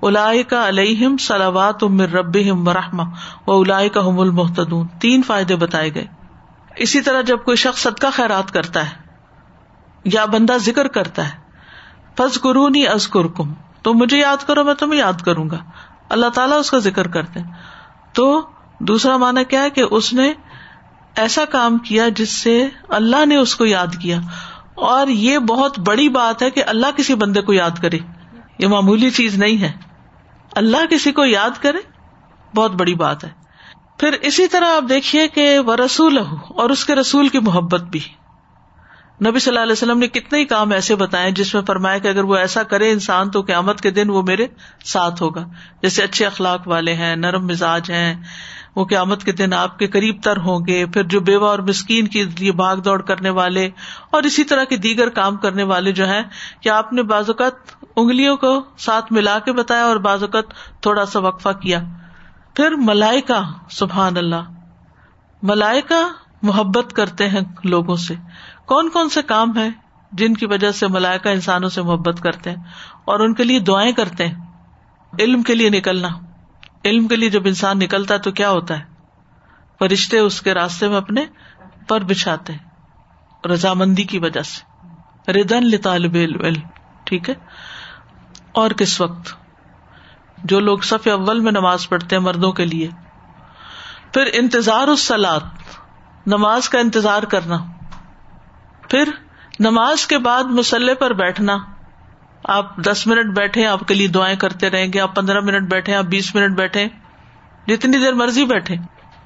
الا 0.03 0.31
کا 0.49 0.69
علیہم 0.69 1.17
سلاوات 1.17 1.83
امر 1.83 2.09
رب 2.09 2.37
رحم 2.69 3.01
و 3.47 3.53
الا 3.53 3.79
کا 3.89 4.07
حم 4.07 4.21
المحتدون 4.21 4.87
تین 5.01 5.23
فائدے 5.23 5.57
بتائے 5.57 5.95
گئے۔ 5.95 6.07
اسی 6.77 7.01
طرح 7.01 7.21
جب 7.21 7.45
کوئی 7.45 7.57
شخص 7.57 7.83
صدقہ 7.83 8.07
خیرات 8.13 8.51
کرتا 8.51 8.85
ہے 8.87 9.03
یا 10.05 10.25
بندہ 10.25 10.57
ذکر 10.57 10.89
کرتا 10.89 11.29
ہے 11.29 11.43
فض 12.19 12.41
قرونی 12.41 12.87
از 12.87 13.09
کم 13.09 13.53
تو 13.83 13.95
مجھے 13.95 14.19
یاد 14.19 14.47
کرو، 14.47 14.65
میں 14.65 14.75
تمہیں 14.75 15.01
یاد 15.01 15.21
کروں 15.21 15.51
گا۔ 15.51 15.59
اللہ 16.09 16.29
تعالیٰ 16.35 16.59
اس 16.59 16.71
کا 16.71 16.79
ذکر 16.79 17.09
کرتے 17.09 17.41
تو 18.13 18.27
دوسرا 18.81 19.17
مانا 19.17 19.43
کیا 19.43 19.63
ہے 19.63 19.71
کہ 19.71 19.85
اس 19.91 20.13
نے 20.13 20.33
ایسا 21.17 21.45
کام 21.45 21.79
کیا 21.79 22.05
جس 22.17 22.31
سے 22.31 22.69
اللہ 22.89 23.27
نے 23.27 23.37
اس 23.37 23.57
کو 23.57 23.67
یاد 23.67 23.87
کیا۔ 24.03 24.19
اور 24.75 25.07
یہ 25.07 25.39
بہت 25.39 25.79
بڑی 25.79 26.09
بات 26.09 26.43
ہے 26.43 26.51
کہ 26.51 26.65
اللہ 26.67 26.87
کسی 26.97 27.15
بندے 27.15 27.41
کو 27.41 27.53
یاد 27.53 27.83
کرے۔ 27.83 27.99
یہ 28.59 28.67
معمولی 28.67 29.11
چیز 29.11 29.39
نہیں 29.39 29.61
ہے۔ 29.61 29.73
اللہ 30.57 30.87
کسی 30.91 31.13
کو 31.13 31.25
یاد 31.25 31.63
کرے، 31.63 31.79
بہت 32.57 32.71
بڑی 32.71 32.95
بات 32.95 33.25
ہے۔ 33.25 33.31
پھر 33.99 34.13
اسی 34.13 34.47
طرح 34.47 34.65
آپ 34.65 34.89
دیکھیے 34.89 35.29
کہ 35.29 35.59
وہ 35.59 35.77
رسول 35.77 36.19
اور 36.49 36.71
اس 36.71 36.85
کے 36.85 36.95
رسول 36.95 37.29
کی 37.29 37.39
محبت 37.39 37.83
بھی۔ 37.83 38.01
نبی 39.27 39.39
صلی 39.39 39.51
اللہ 39.51 39.63
علیہ 39.63 39.73
وسلم 39.73 39.99
نے 39.99 40.09
کتنے 40.09 40.39
ہی 40.39 40.45
کام 40.45 40.73
ایسے 40.73 40.95
بتائے 40.95 41.31
جس 41.31 41.55
میں 41.55 41.63
فرمایا 41.63 41.99
کہ 41.99 42.09
اگر 42.09 42.25
وہ 42.25 42.37
ایسا 42.37 42.63
کرے، 42.63 42.91
انسان 42.91 43.31
تو 43.31 43.41
قیامت 43.41 43.81
کے 43.81 43.91
دن 43.91 44.11
وہ 44.11 44.23
میرے 44.23 44.47
ساتھ 44.85 45.23
ہوگا۔ 45.23 45.45
جیسے 45.83 46.03
اچھے 46.03 46.27
اخلاق 46.27 46.69
والے 46.69 46.95
ہیں، 46.95 47.17
نرم 47.17 47.47
مزاج 47.47 47.91
ہیں 47.91 48.23
وہ 48.77 48.85
قیامت 48.85 49.25
کے 49.25 49.33
دن 49.33 49.53
آپ 49.53 49.79
کے 49.79 49.87
قریب 49.87 50.17
تر 50.23 50.37
ہوں 50.37 50.67
گے۔ 50.67 50.87
پھر 50.87 51.03
جو 51.03 51.21
بیوہ 51.21 51.49
اور 51.49 51.59
مسکین 51.59 52.09
کے 52.09 52.25
لیے 52.25 52.53
بھاگ 52.53 52.77
دوڑ 52.77 53.03
کرنے 53.03 53.31
والے 53.31 53.71
اور 54.11 54.23
اسی 54.23 54.45
طرح 54.45 54.65
کے 54.65 54.77
دیگر 54.77 55.09
کام 55.09 55.37
کرنے 55.37 55.63
والے 55.63 55.93
جو 55.93 56.09
ہیں 56.09 56.23
کہ 56.61 56.69
آپ 56.69 56.93
نے 56.93 57.03
بعض 57.03 57.31
اوقات 57.31 57.53
انگلیوں 57.97 58.37
کو 58.37 58.63
ساتھ 58.79 59.13
ملا 59.13 59.39
کے 59.39 59.53
بتایا 59.53 59.85
اور 59.85 59.97
بعض 59.97 60.23
اوقات 60.23 60.45
تھوڑا 60.81 61.07
سا 61.07 61.19
وقفہ 61.19 61.49
کیا؟ 61.49 61.81
پھر 62.57 62.71
ملائکا 62.71 63.43
سبحان 63.71 64.17
اللہ۔ 64.17 64.51
ملائکا 65.43 66.09
محبت 66.43 66.93
کرتے 66.93 67.29
ہیں 67.29 67.41
لوگوں 67.65 67.97
سے۔ 67.97 68.15
کون 68.67 68.89
کون 68.89 69.09
سے 69.09 69.23
کام 69.23 69.59
ہے 69.59 69.69
جن 70.13 70.35
کی 70.35 70.47
وجہ 70.47 70.71
سے 70.71 70.89
ملائکا 70.89 71.31
انسانوں 71.31 71.69
سے 71.69 71.83
محبت 71.83 72.21
کرتے 72.21 72.51
ہیں 72.51 72.57
اور 73.05 73.21
ان 73.21 73.35
کے 73.35 73.45
لیے 73.45 73.59
دعائیں 73.59 73.93
کرتے 73.93 74.27
ہیں؟ 74.27 74.35
علم 75.21 75.43
کے 75.43 75.55
لیے 75.55 75.71
نکلنا۔ 75.71 76.09
علم 76.85 77.09
کے 77.09 77.17
لیے 77.17 77.31
جب 77.31 77.43
انسان 77.47 77.79
نکلتا 77.79 78.15
ہے 78.15 78.19
تو 78.19 78.33
کیا 78.33 78.51
ہوتا 78.51 78.79
ہے؟ 78.79 78.85
فرشتے 79.79 80.19
اس 80.19 80.43
کے 80.43 80.55
راستے 80.55 80.89
میں 80.89 80.97
اپنے 80.97 81.25
پر 81.89 82.01
بچھاتے 82.01 82.53
ہیں، 82.53 82.71
رضامندی 83.47 84.05
کی 84.05 84.19
وجہ 84.19 84.43
سے۔ 84.43 84.63
ردن 85.33 85.67
لطالب 85.67 86.15
علم، 86.15 86.61
ٹھیک 87.05 87.31
ہے؟ 87.31 87.35
اور 88.53 88.71
کس 88.71 89.01
وقت؟ 89.01 89.35
جو 90.45 90.61
لوگ 90.61 90.79
صف 90.79 91.09
اول 91.09 91.41
میں 91.41 91.53
نماز 91.53 91.89
پڑھتے 91.89 92.17
ہیں 92.17 92.23
مردوں 92.23 92.53
کے 92.53 92.65
لیے۔ 92.65 92.91
پھر 94.13 94.31
انتظار 94.33 94.89
اس 94.89 95.01
سلاد 95.01 95.41
نماز 96.27 96.69
کا 96.69 96.79
انتظار 96.79 97.23
کرنا۔ 97.23 97.57
پھر 98.91 99.09
نماز 99.61 100.07
کے 100.07 100.19
بعد 100.19 100.45
مسلح 100.45 100.93
پر 100.99 101.11
بیٹھنا۔ 101.11 101.74
آپ 102.45 102.77
دس 102.77 103.07
منٹ 103.07 103.37
بیٹھے، 103.37 103.67
آپ 103.67 103.81
کے 103.89 103.95
لیے 103.95 104.09
دعائیں 104.09 104.37
کرتے 104.37 104.71
رہیں 104.71 104.93
گے، 104.93 105.01
آپ 105.01 105.15
پندرہ 105.15 105.41
منٹ 105.41 105.71
بیٹھے، 105.71 105.95
آپ 105.95 106.05
بیس 106.05 106.35
منٹ 106.35 106.57
بیٹھے، 106.57 106.89
جتنی 107.67 107.99
دیر 107.99 108.13
مرضی 108.13 108.45
بیٹھے۔ 108.45 108.75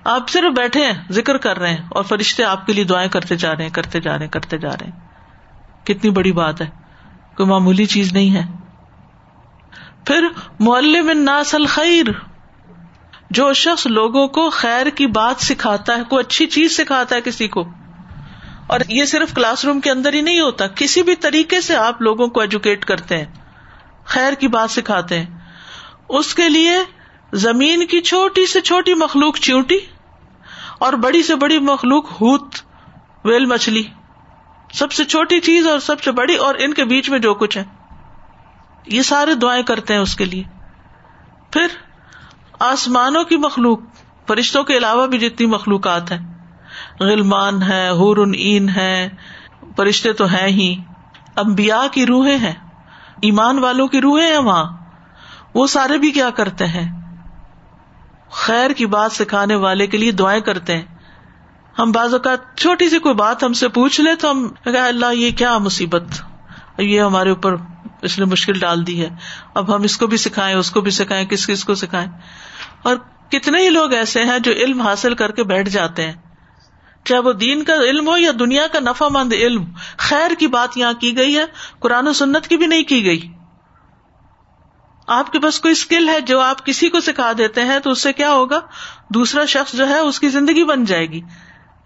آپ 0.05 0.29
صرف 0.29 0.57
بیٹھے 0.57 0.87
ہیں، 0.87 0.93
ذکر 1.11 1.39
کر 1.39 1.59
رہے 1.59 1.71
ہیں 1.71 1.87
اور 1.89 2.05
فرشتے 2.05 2.45
آپ 2.45 2.67
کے 2.67 2.73
لیے 2.73 2.85
دعائیں 2.85 3.11
کرتے 3.11 3.37
جا 3.37 3.57
رہے 3.57 3.63
ہیں، 3.63 3.71
کرتے 3.71 4.01
جا 4.01 4.19
رہے 4.19 4.25
ہیں، 4.25 4.33
کرتے 4.33 4.59
جا 4.59 4.71
رہے 4.71 4.87
ہیں۔ 4.87 5.87
کتنی 5.87 6.11
بڑی 6.11 6.33
بات 6.33 6.61
ہے، 6.61 6.67
کوئی 7.37 7.49
معمولی 7.49 7.87
چیز 7.87 8.13
نہیں 8.13 8.35
ہے۔ 8.35 8.43
پھر 10.05 10.27
معلم 10.61 11.09
الناس 11.09 11.55
الخیر، 11.55 12.05
جو 13.31 13.53
شخص 13.53 13.87
لوگوں 13.87 14.29
کو 14.29 14.51
خیر 14.51 14.87
کی 14.87 15.07
بات 15.07 15.43
سکھاتا 15.43 15.97
ہے، 15.97 16.03
کوئی 16.11 16.25
اچھی 16.27 16.47
چیز 16.47 16.77
سکھاتا 16.77 17.17
ہے 17.17 17.21
کسی 17.21 17.49
کو 17.49 17.65
اور 18.69 18.81
یہ 18.89 19.05
صرف 19.05 19.35
کلاس 19.35 19.65
روم 19.65 19.81
کے 19.81 19.91
اندر 19.91 20.13
ہی 20.13 20.21
نہیں 20.21 20.41
ہوتا، 20.41 20.67
کسی 20.67 21.03
بھی 21.03 21.17
طریقے 21.17 21.61
سے 21.61 21.77
آپ 21.77 22.03
لوگوں 22.03 22.29
کو 22.29 22.41
ایجوکیٹ 22.41 22.85
کرتے 22.85 23.19
ہیں، 23.19 23.25
خیر 24.05 24.33
کی 24.33 24.49
بات 24.49 24.71
سکھاتے 24.71 25.19
ہیں۔ 25.19 25.39
اس 26.09 26.35
کے 26.35 26.49
لیے 26.49 26.77
زمین 27.33 27.87
کی 27.87 28.01
چھوٹی 28.01 28.47
سے 28.47 28.61
چھوٹی 28.61 28.95
مخلوق 28.95 29.39
چیونٹی 29.39 29.79
اور 30.79 30.93
بڑی 30.93 31.23
سے 31.23 31.35
بڑی 31.35 31.59
مخلوق 31.59 32.11
ہوت، 32.11 32.55
ویل 33.25 33.47
مچھلی۔ 33.47 33.83
سب 34.73 34.93
سے 34.93 35.05
چھوٹی 35.05 35.41
چیز 35.41 35.67
اور 35.67 35.79
سب 35.79 36.03
سے 36.03 36.13
بڑی 36.13 36.35
اور 36.35 36.55
ان 36.59 36.75
کے 36.75 36.85
بیچ 36.85 37.11
میں 37.11 37.19
جو 37.19 37.35
کچھ 37.35 37.59
ہے۔ 37.59 37.65
یہ 38.87 39.03
سارے 39.03 39.35
دعائیں 39.35 39.63
کرتے 39.63 39.95
ہیں 39.95 40.01
اس 40.01 40.17
کے 40.17 40.25
لیے۔ 40.25 40.43
پھر 41.53 41.67
آسمانوں 42.61 43.25
کی 43.25 43.37
مخلوق، 43.37 43.79
فرشتوں 44.27 44.65
کے 44.65 44.77
علاوہ 44.77 45.07
بھی 45.07 45.19
جتنی 45.19 45.47
مخلوقات 45.47 46.13
ہیں۔ 46.13 46.38
غلمان 47.01 47.63
ہے 47.63 47.89
این 48.35 48.69
ہے 48.69 49.09
فرشتے 49.77 50.13
تو 50.13 50.27
ہیں 50.27 50.49
ہی۔ 50.49 50.77
امبیا 51.37 51.83
کی 51.93 52.07
روحیں 52.07 52.39
ہیں۔ 52.39 52.55
ایمان 53.23 53.59
والوں 53.59 53.89
کی 53.89 54.01
روحیں 54.01 54.31
ہیں 54.31 54.39
وہاں۔ 54.39 54.77
وہ 55.55 55.67
سارے 55.67 55.99
بھی 55.99 56.11
کیا 56.11 56.31
کرتے 56.31 56.67
ہیں؟ 56.67 56.99
خیر 58.31 58.71
کی 58.71 58.87
بات 58.87 59.13
سکھانے 59.13 59.55
والے 59.55 59.87
کے 59.87 59.99
لیے 59.99 60.13
دعائیں 60.13 60.41
کرتے 60.41 60.77
ہیں۔ 60.77 60.83
ہم 61.79 61.93
بعض 61.93 62.13
اوقات 62.15 62.57
چھوٹی 62.57 62.91
سی 62.91 62.99
کوئی 62.99 63.15
بات 63.15 63.43
ہم 63.43 63.53
سے 63.53 63.69
پوچھ 63.69 64.01
لے 64.01 64.15
تو 64.15 64.31
ہم 64.31 64.49
اللہ، 64.65 65.15
یہ 65.15 65.31
کیا 65.31 65.59
مصیبت؟ 65.59 66.03
یہ 66.79 67.01
ہمارے 67.01 67.29
اوپر 67.29 67.57
اس 68.03 68.19
نے 68.19 68.25
مشکل 68.25 68.59
ڈال 68.59 68.87
دی 68.87 69.01
ہے۔ 69.01 69.09
اب 69.55 69.77
ہم 69.77 69.83
اس 69.83 69.97
کو 69.97 70.07
بھی 70.07 70.17
سکھائیں، 70.17 70.57
اس 70.57 70.71
کو 70.71 70.81
بھی 70.81 70.91
سکھائیں، 70.91 71.27
کس 71.27 71.47
کس 71.47 71.65
کو 71.65 71.75
سکھائیں؟ 71.75 72.09
اور 72.83 72.97
کتنے 73.31 73.59
ہی 73.65 73.71
لوگ 73.71 73.93
ایسے 73.93 74.23
ہیں 74.23 74.39
جو 74.39 74.53
علم 74.53 74.81
حاصل 74.81 75.15
کر 75.15 75.31
کے 75.31 75.45
بیٹھ 75.45 75.69
جاتے 75.69 76.07
ہیں۔ 76.07 76.28
چاہے 77.05 77.21
وہ 77.21 77.33
دین 77.33 77.65
کا 77.65 77.75
علم 77.75 78.09
ہو 78.09 78.17
یا 78.17 78.31
دنیا 78.39 78.67
کا 78.67 78.79
نفع 78.81 79.09
مند 79.11 79.33
علم، 79.33 79.65
خیر 79.99 80.31
کی 80.39 80.47
بات 80.47 80.77
یہاں 80.77 80.93
کی 80.93 81.17
گئی 81.17 81.39
ہے، 81.39 81.45
قرآن 81.81 82.09
و 82.09 82.13
سنت 82.13 82.49
کی 82.49 82.57
بھی 82.57 82.67
نہیں 82.67 82.83
کی 82.83 83.05
گئی۔ 83.05 83.33
آپ 85.07 85.33
کے 85.33 85.39
پاس 85.39 85.61
کوئی 85.61 85.73
اسکل 85.73 86.09
ہے 86.09 86.21
جو 86.21 86.41
آپ 86.41 86.67
کسی 86.67 86.89
کو 86.89 87.01
سکھا 87.01 87.33
دیتے 87.39 87.65
ہیں 87.65 87.79
تو 87.79 87.91
اس 87.91 88.03
سے 88.03 88.13
کیا 88.13 88.31
ہوگا؟ 88.31 88.61
دوسرا 89.11 89.45
شخص 89.45 89.73
جو 89.73 89.89
ہے، 89.89 89.99
اس 89.99 90.21
کی 90.21 90.29
زندگی 90.29 90.65
بن 90.65 90.85
جائے 90.85 91.07
گی۔ 91.07 91.21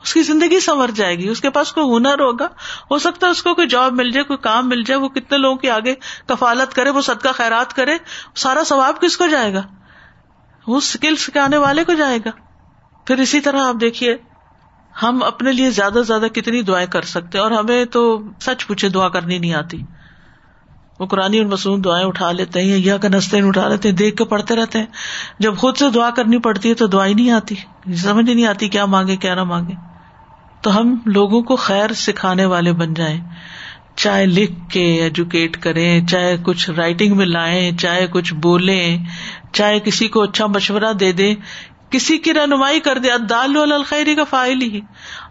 اس 0.03 0.15
کی 0.15 0.23
زندگی 0.23 0.61
سنور 0.61 0.89
جائے 0.89 1.19
گی۔ 1.19 1.29
اس 1.29 1.41
کے 1.41 1.51
پاس 1.51 1.73
کوئی 1.73 1.97
ہنر 1.97 2.21
ہوگا۔ 2.21 2.47
ہو 2.91 2.99
سکتا 2.99 3.27
ہے 3.27 3.33
اس 3.33 3.43
کو 3.43 3.55
کوئی 3.55 3.69
جاب 3.69 3.93
مل 3.93 4.11
جائے، 4.11 4.25
کوئی 4.25 4.37
کام 4.37 4.69
مل 4.69 4.83
جائے، 4.83 5.01
وہ 5.01 5.09
کتنے 5.09 5.39
لوگوں 5.39 5.57
کے 5.57 5.71
آگے 5.71 5.95
کفالت 6.27 6.75
کرے، 6.75 6.91
وہ 6.91 7.01
صدقہ 7.01 7.29
خیرات 7.35 7.77
کرے، 7.77 7.93
سارا 8.35 8.65
ثواب 8.65 9.01
کس 9.01 9.17
کو 9.17 9.27
جائے 9.27 9.55
گا؟ 9.55 9.63
وہ 10.67 10.77
اسکل 10.77 11.17
سکھانے 11.17 11.57
والے 11.57 11.85
کو 11.85 11.93
جائے 11.93 12.19
گا۔ 12.25 12.31
پھر 13.07 13.19
اسی 13.19 13.41
طرح 13.41 13.67
آپ 13.67 13.75
دیکھیے 13.81 14.17
ہم 15.03 15.23
اپنے 15.23 15.53
لیے 15.53 15.71
زیادہ 15.71 15.93
سے 15.93 16.03
زیادہ 16.03 16.27
کتنی 16.35 16.63
دعائیں 16.63 16.87
کر 16.87 17.03
سکتے 17.03 17.39
اور 17.39 17.51
ہمیں 17.51 17.85
تو 17.85 18.23
سچ 18.41 18.67
پوچھے 18.67 18.89
دعا 18.89 19.09
کرنی 19.09 19.39
نہیں 19.39 19.55
آتی۔ 19.55 19.83
وہ 21.01 21.07
قرآن 21.07 21.35
اور 21.39 21.47
مصنوع 21.47 21.79
دعائیں 21.85 22.07
اٹھا 22.07 22.33
لیتے 22.33 22.61
ہیں 22.61 22.79
یا 22.79 22.97
کا 22.97 23.09
اٹھا 23.47 23.69
لیتے 23.69 23.89
ہیں، 23.89 23.97
دیکھ 23.97 24.17
کے 24.17 24.25
پڑھتے 24.25 24.57
رہتے 24.57 24.79
ہیں۔ 24.79 24.87
جب 25.39 25.57
خود 25.57 25.77
سے 25.77 25.91
دعا 25.91 26.11
کرنی 26.11 26.39
پڑتی 26.39 26.69
ہے 26.69 26.75
تو 26.75 26.87
دعائیں 26.87 27.15
نہیں 27.15 27.31
آتی۔ 27.31 27.55
سمجھ 27.95 28.31
نہیں 28.31 28.47
آتی 28.47 28.69
کیا 28.69 28.87
مانگے، 28.87 29.17
کیا 29.17 29.35
نہ 29.35 29.45
مانگے۔ 29.45 29.73
تو 30.63 30.79
ہم 30.79 30.97
لوگوں 31.07 31.43
کو 31.43 31.57
خیر 31.57 31.93
سکھانے 31.93 32.45
والے 32.45 32.73
بن 32.73 32.95
جائیں۔ 32.95 33.21
چاہے 33.97 34.27
لکھ 34.27 34.71
کے 34.71 35.03
ایجوکیٹ 35.03 35.57
کریں، 35.57 36.07
چاہے 36.07 36.37
کچھ 36.43 36.71
رائٹنگ 36.71 37.17
میں 37.17 37.27
لائیں، 37.27 37.77
چاہے 37.77 38.07
کچھ 38.11 38.35
بولیں، 38.35 38.99
چاہے 39.53 39.81
کسی 39.81 40.09
کو 40.09 40.23
اچھا 40.23 40.47
مشورہ 40.47 40.93
دے 40.93 41.13
دیں۔ 41.13 41.35
کسی 41.93 42.19
کی 42.19 42.35
رہنمائی 42.35 42.81
کر 42.81 42.99
دیا 42.99 43.17
دال 43.31 43.73
الخیری 43.73 44.15
کا 44.15 44.25
فائل 44.25 44.63
ہی۔ 44.63 44.81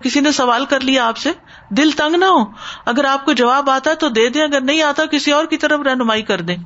کسی 0.03 0.19
نے 0.19 0.31
سوال 0.31 0.65
کر 0.65 0.79
لیا 0.79 1.07
آپ 1.07 1.17
سے، 1.17 1.31
دل 1.69 1.91
تنگ 1.91 2.15
نہ 2.15 2.25
ہو۔ 2.25 2.43
اگر 2.85 3.05
آپ 3.05 3.25
کو 3.25 3.33
جواب 3.33 3.69
آتا 3.69 3.89
ہے 3.89 3.95
تو 3.95 4.09
دے 4.09 4.29
دیں، 4.29 4.43
اگر 4.43 4.61
نہیں 4.61 4.81
آتا 4.81 5.05
کسی 5.05 5.31
اور 5.31 5.45
کی 5.45 5.57
طرف 5.57 5.79
رہنمائی 5.79 6.21
کر 6.21 6.41
دیں۔ 6.41 6.57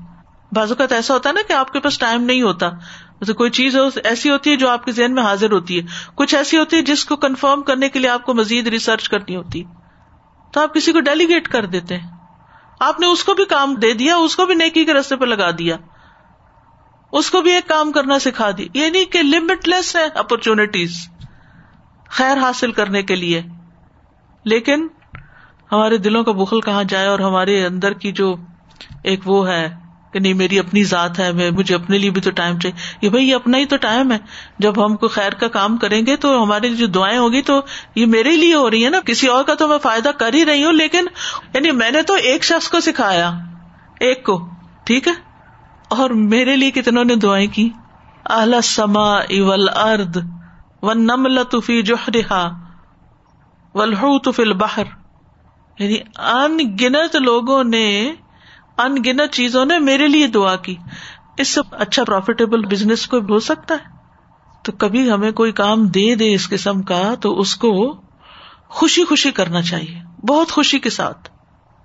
بازو 0.51 0.75
کا 0.75 0.85
ایسا 0.89 1.13
ہوتا 1.13 1.29
ہے 1.29 1.33
نا 1.33 1.41
کہ 1.47 1.53
آپ 1.53 1.73
کے 1.73 1.79
پاس 1.79 1.97
ٹائم 1.97 2.23
نہیں 2.23 2.41
ہوتا۔ 2.41 2.69
کوئی 3.37 3.49
چیز 3.49 3.77
ایسی 4.03 4.29
ہوتی 4.29 4.51
ہے 4.51 4.55
جو 4.55 4.69
آپ 4.69 4.85
کے 4.85 4.91
ذہن 4.91 5.13
میں 5.13 5.23
حاضر 5.23 5.51
ہوتی 5.51 5.79
ہے۔ 5.79 5.85
کچھ 6.15 6.35
ایسی 6.35 6.57
ہوتی 6.57 6.77
ہے 6.77 6.81
جس 6.81 7.05
کو 7.05 7.15
کنفرم 7.15 7.61
کرنے 7.61 7.89
کے 7.89 7.99
لیے 7.99 8.09
آپ 8.09 8.25
کو 8.25 8.33
مزید 8.33 8.67
ریسرچ 8.67 9.09
کرنی 9.09 9.35
ہوتی 9.35 9.63
تو 10.53 10.61
آپ 10.61 10.73
کسی 10.73 10.91
کو 10.91 10.99
ڈیلیگیٹ 10.99 11.47
کر 11.47 11.65
دیتے 11.65 11.97
ہیں۔ 11.97 12.09
آپ 12.79 12.99
نے 12.99 13.07
اس 13.07 13.23
کو 13.23 13.33
بھی 13.33 13.45
کام 13.45 13.75
دے 13.75 13.93
دیا، 13.93 14.15
اس 14.15 14.35
کو 14.35 14.45
بھی 14.45 14.55
نیکی 14.55 14.85
کے 14.85 14.93
رستے 14.93 15.15
پہ 15.15 15.25
لگا 15.25 15.51
دیا۔ 15.51 15.77
اس 17.15 17.31
کو 17.31 17.41
بھی 17.41 17.51
ایک 17.51 17.67
کام 17.67 17.91
کرنا 17.91 18.19
سکھا 18.19 18.49
دی۔ 18.57 18.67
یعنی 18.73 19.05
کہ 19.05 19.21
لمٹ 19.21 19.67
لیس 19.67 19.95
ہے 19.95 20.03
اپرچونٹیز 20.15 21.09
خیر 22.09 22.37
حاصل 22.37 22.71
کرنے 22.71 23.03
کے 23.03 23.15
لیے۔ 23.15 23.41
لیکن 24.45 24.87
ہمارے 25.71 25.97
دلوں 25.97 26.23
کا 26.23 26.31
بخل 26.31 26.61
کہاں 26.61 26.83
جائے 26.83 27.07
اور 27.07 27.19
ہمارے 27.19 27.65
اندر 27.65 27.93
کی 27.93 28.11
جو 28.11 28.35
ایک 29.03 29.19
وہ 29.25 29.49
ہے 29.49 29.75
کہ 30.13 30.19
نہیں، 30.19 30.33
میری 30.33 30.59
اپنی 30.59 30.83
ذات 30.83 31.19
ہے، 31.19 31.31
میں 31.31 31.51
مجھے 31.51 31.75
اپنے 31.75 31.97
لیے 31.97 32.09
بھی 32.09 32.21
تو 32.21 32.31
ٹائم 32.31 32.59
چاہیے۔ 32.59 32.95
یہ 33.01 33.09
بھائی 33.09 33.33
اپنا 33.33 33.57
ہی 33.57 33.65
تو 33.65 33.77
ٹائم 33.77 34.11
ہے۔ 34.11 34.17
جب 34.59 34.85
ہم 34.85 34.95
کو 34.95 35.07
خیر 35.07 35.33
کا 35.33 35.47
کام 35.47 35.77
کریں 35.77 36.05
گے 36.05 36.15
تو 36.15 36.43
ہماری 36.43 36.75
جو 36.75 36.87
دعائیں 36.87 37.17
ہوگی 37.17 37.41
تو 37.41 37.61
یہ 37.95 38.05
میرے 38.05 38.31
لیے 38.31 38.55
ہو 38.55 38.71
رہی 38.71 38.85
ہے 38.85 38.89
نا۔ 38.89 38.99
کسی 39.05 39.27
اور 39.27 39.43
کا 39.43 39.53
تو 39.53 39.67
میں 39.67 39.77
فائدہ 39.77 40.09
کر 40.09 40.33
ہی 40.33 40.45
رہی 40.45 40.63
ہوں، 40.63 40.73
لیکن 40.73 41.05
یعنی 41.53 41.71
میں 41.71 41.91
نے 41.91 42.01
تو 42.01 42.13
ایک 42.13 42.43
شخص 42.43 42.69
کو 42.69 42.79
سکھایا، 42.79 43.31
ایک 43.99 44.25
کو، 44.25 44.49
ٹھیک 44.83 45.07
ہے؟ 45.07 45.24
اور 45.97 46.09
میرے 46.09 46.55
لیے 46.55 46.71
کتنوں 46.71 47.03
نے 47.03 47.15
دعائیں 47.15 47.47
کی؟ 47.47 47.69
اہل 48.29 48.55
سما 48.63 49.17
اول 49.17 49.69
ارد 49.69 50.17
و 50.81 50.93
نم 50.93 51.25
لطفی 51.25 51.81
جوہرا 51.81 52.49
ولح 53.73 54.05
فل 54.35 54.53
بہر 54.53 54.83
یعنی 55.79 55.97
ان 56.17 56.57
گنت 56.81 57.15
لوگوں 57.15 57.63
نے 57.63 58.13
ان 58.77 58.95
گنت 59.05 59.33
چیزوں 59.33 59.65
نے 59.65 59.79
میرے 59.79 60.07
لیے 60.07 60.27
دعا 60.27 60.55
کی۔ 60.55 60.75
اس 61.37 61.47
سے 61.47 61.61
اچھا 61.71 62.03
پروفیٹیبل 62.03 62.65
بزنس 62.65 63.07
کوئی 63.07 63.23
ہو 63.29 63.39
سکتا 63.39 63.75
ہے؟ 63.75 63.97
تو 64.63 64.71
کبھی 64.71 65.11
ہمیں 65.11 65.31
کوئی 65.31 65.51
کام 65.51 65.87
دے 65.87 66.15
دے 66.15 66.33
اس 66.33 66.49
قسم 66.49 66.81
کا 66.81 67.15
تو 67.21 67.39
اس 67.39 67.55
کو 67.55 68.01
خوشی 68.67 69.03
خوشی 69.03 69.31
کرنا 69.31 69.61
چاہیے۔ 69.61 70.25
بہت 70.27 70.51
خوشی 70.51 70.79
کے 70.79 70.89
ساتھ۔ 70.89 71.29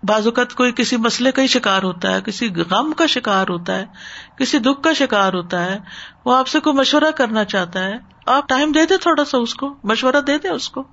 بعض 0.02 0.26
اوقات 0.26 0.54
کوئی 0.54 0.72
کسی 0.72 0.96
مسئلے 0.96 1.32
کا 1.32 1.42
ہی 1.42 1.46
شکار 1.46 1.82
ہوتا 1.82 2.10
ہے، 2.10 2.20
کسی 2.20 2.48
غم 2.48 2.92
کا 2.92 3.06
شکار 3.06 3.46
ہوتا 3.48 3.74
ہے، 3.74 3.86
کسی 4.38 4.58
دکھ 4.58 4.82
کا 4.82 4.92
شکار 4.92 5.32
ہوتا 5.32 5.64
ہے، 5.64 5.78
وہ 6.24 6.36
آپ 6.36 6.48
سے 6.48 6.60
کوئی 6.60 6.76
مشورہ 6.76 7.10
کرنا 7.16 7.44
چاہتا 7.44 7.84
ہے۔ 7.84 7.94
آپ 8.26 8.48
ٹائم 8.48 8.72
دے 8.72 8.86
دیں 8.86 8.96
تھوڑا 8.96 9.24
سا 9.24 9.38
اس 9.38 9.54
کو، 9.54 9.74
مشورہ 9.84 10.20
دے 10.26 10.38
دیں 10.38 10.50
اس 10.50 10.68
کو۔ 10.68 10.84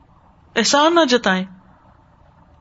احسان 0.56 0.96
نہ 0.96 1.06
جتائیں۔ 1.10 1.46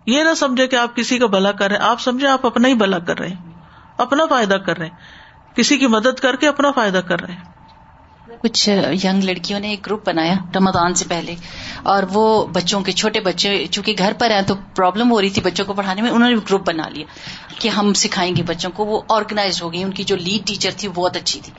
یہ 0.07 0.25
نہ 0.25 0.35
سمجھے 0.35 0.67
کہ 0.67 0.77
آپ 0.77 0.97
کسی 0.97 1.19
کا 1.19 1.27
بھلا 1.27 1.53
کر 1.53 1.71
رہے 1.71 1.77
آپ 1.77 2.01
سمجھے 2.01 2.29
آپ 2.29 2.47
اپنا 2.47 2.69
ہی 2.69 2.75
بھلا 2.75 2.99
کر 2.99 3.19
رہے 3.19 3.29
ہیں، 3.29 3.53
اپنا 3.99 4.27
فائدہ 4.27 4.55
کر 4.55 4.79
رہے 4.79 4.87
ہیں۔ 4.87 4.97
کسی 5.57 5.79
کی 5.79 5.87
مدد 5.87 6.21
کر 6.21 6.37
کے 6.37 6.49
اپنا 6.49 6.71
فائدہ 6.71 6.99
کر 6.99 7.21
رہے 7.21 7.33
ہیں۔ 7.33 7.56
کچھ 8.42 8.68
ینگ 9.05 9.25
لڑکیوں 9.25 9.61
نے 9.61 9.68
ایک 9.70 9.87
گروپ 9.87 10.07
بنایا 10.09 10.35
رمضان 10.57 10.94
سے 10.94 11.05
پہلے، 11.09 11.35
اور 11.83 12.03
وہ 12.12 12.25
بچوں 12.46 12.81
کے 12.81 12.92
چھوٹے 12.92 13.20
بچے، 13.20 13.66
چونکہ 13.66 13.94
گھر 13.99 14.12
پر 14.18 14.31
ہیں 14.31 14.42
تو 14.42 14.55
پرابلم 14.75 15.11
ہو 15.11 15.20
رہی 15.20 15.31
تھی 15.31 15.42
بچوں 15.42 15.64
کو 15.64 15.75
پڑھانے 15.75 16.03
میں، 16.03 16.11
انہوں 16.11 16.31
نے 16.31 16.37
گروپ 16.37 16.66
بنا 16.66 16.88
لیا 16.88 17.07
کہ 17.59 17.68
ہم 17.68 17.92
سکھائیں 17.94 18.35
گے 18.37 18.42
بچوں 18.42 18.70
کو، 18.70 18.85
وہ 18.85 19.01
آرگنائز 19.09 19.62
ہو 19.62 19.72
گئی، 19.72 19.83
ان 19.83 19.90
کی 19.90 20.05
جو 20.05 20.16
لیڈ 20.16 20.46
ٹیچر 20.46 20.70
تھی 20.77 20.88
بہت 20.88 21.16
اچھی 21.16 21.40
تھی۔ 21.40 21.53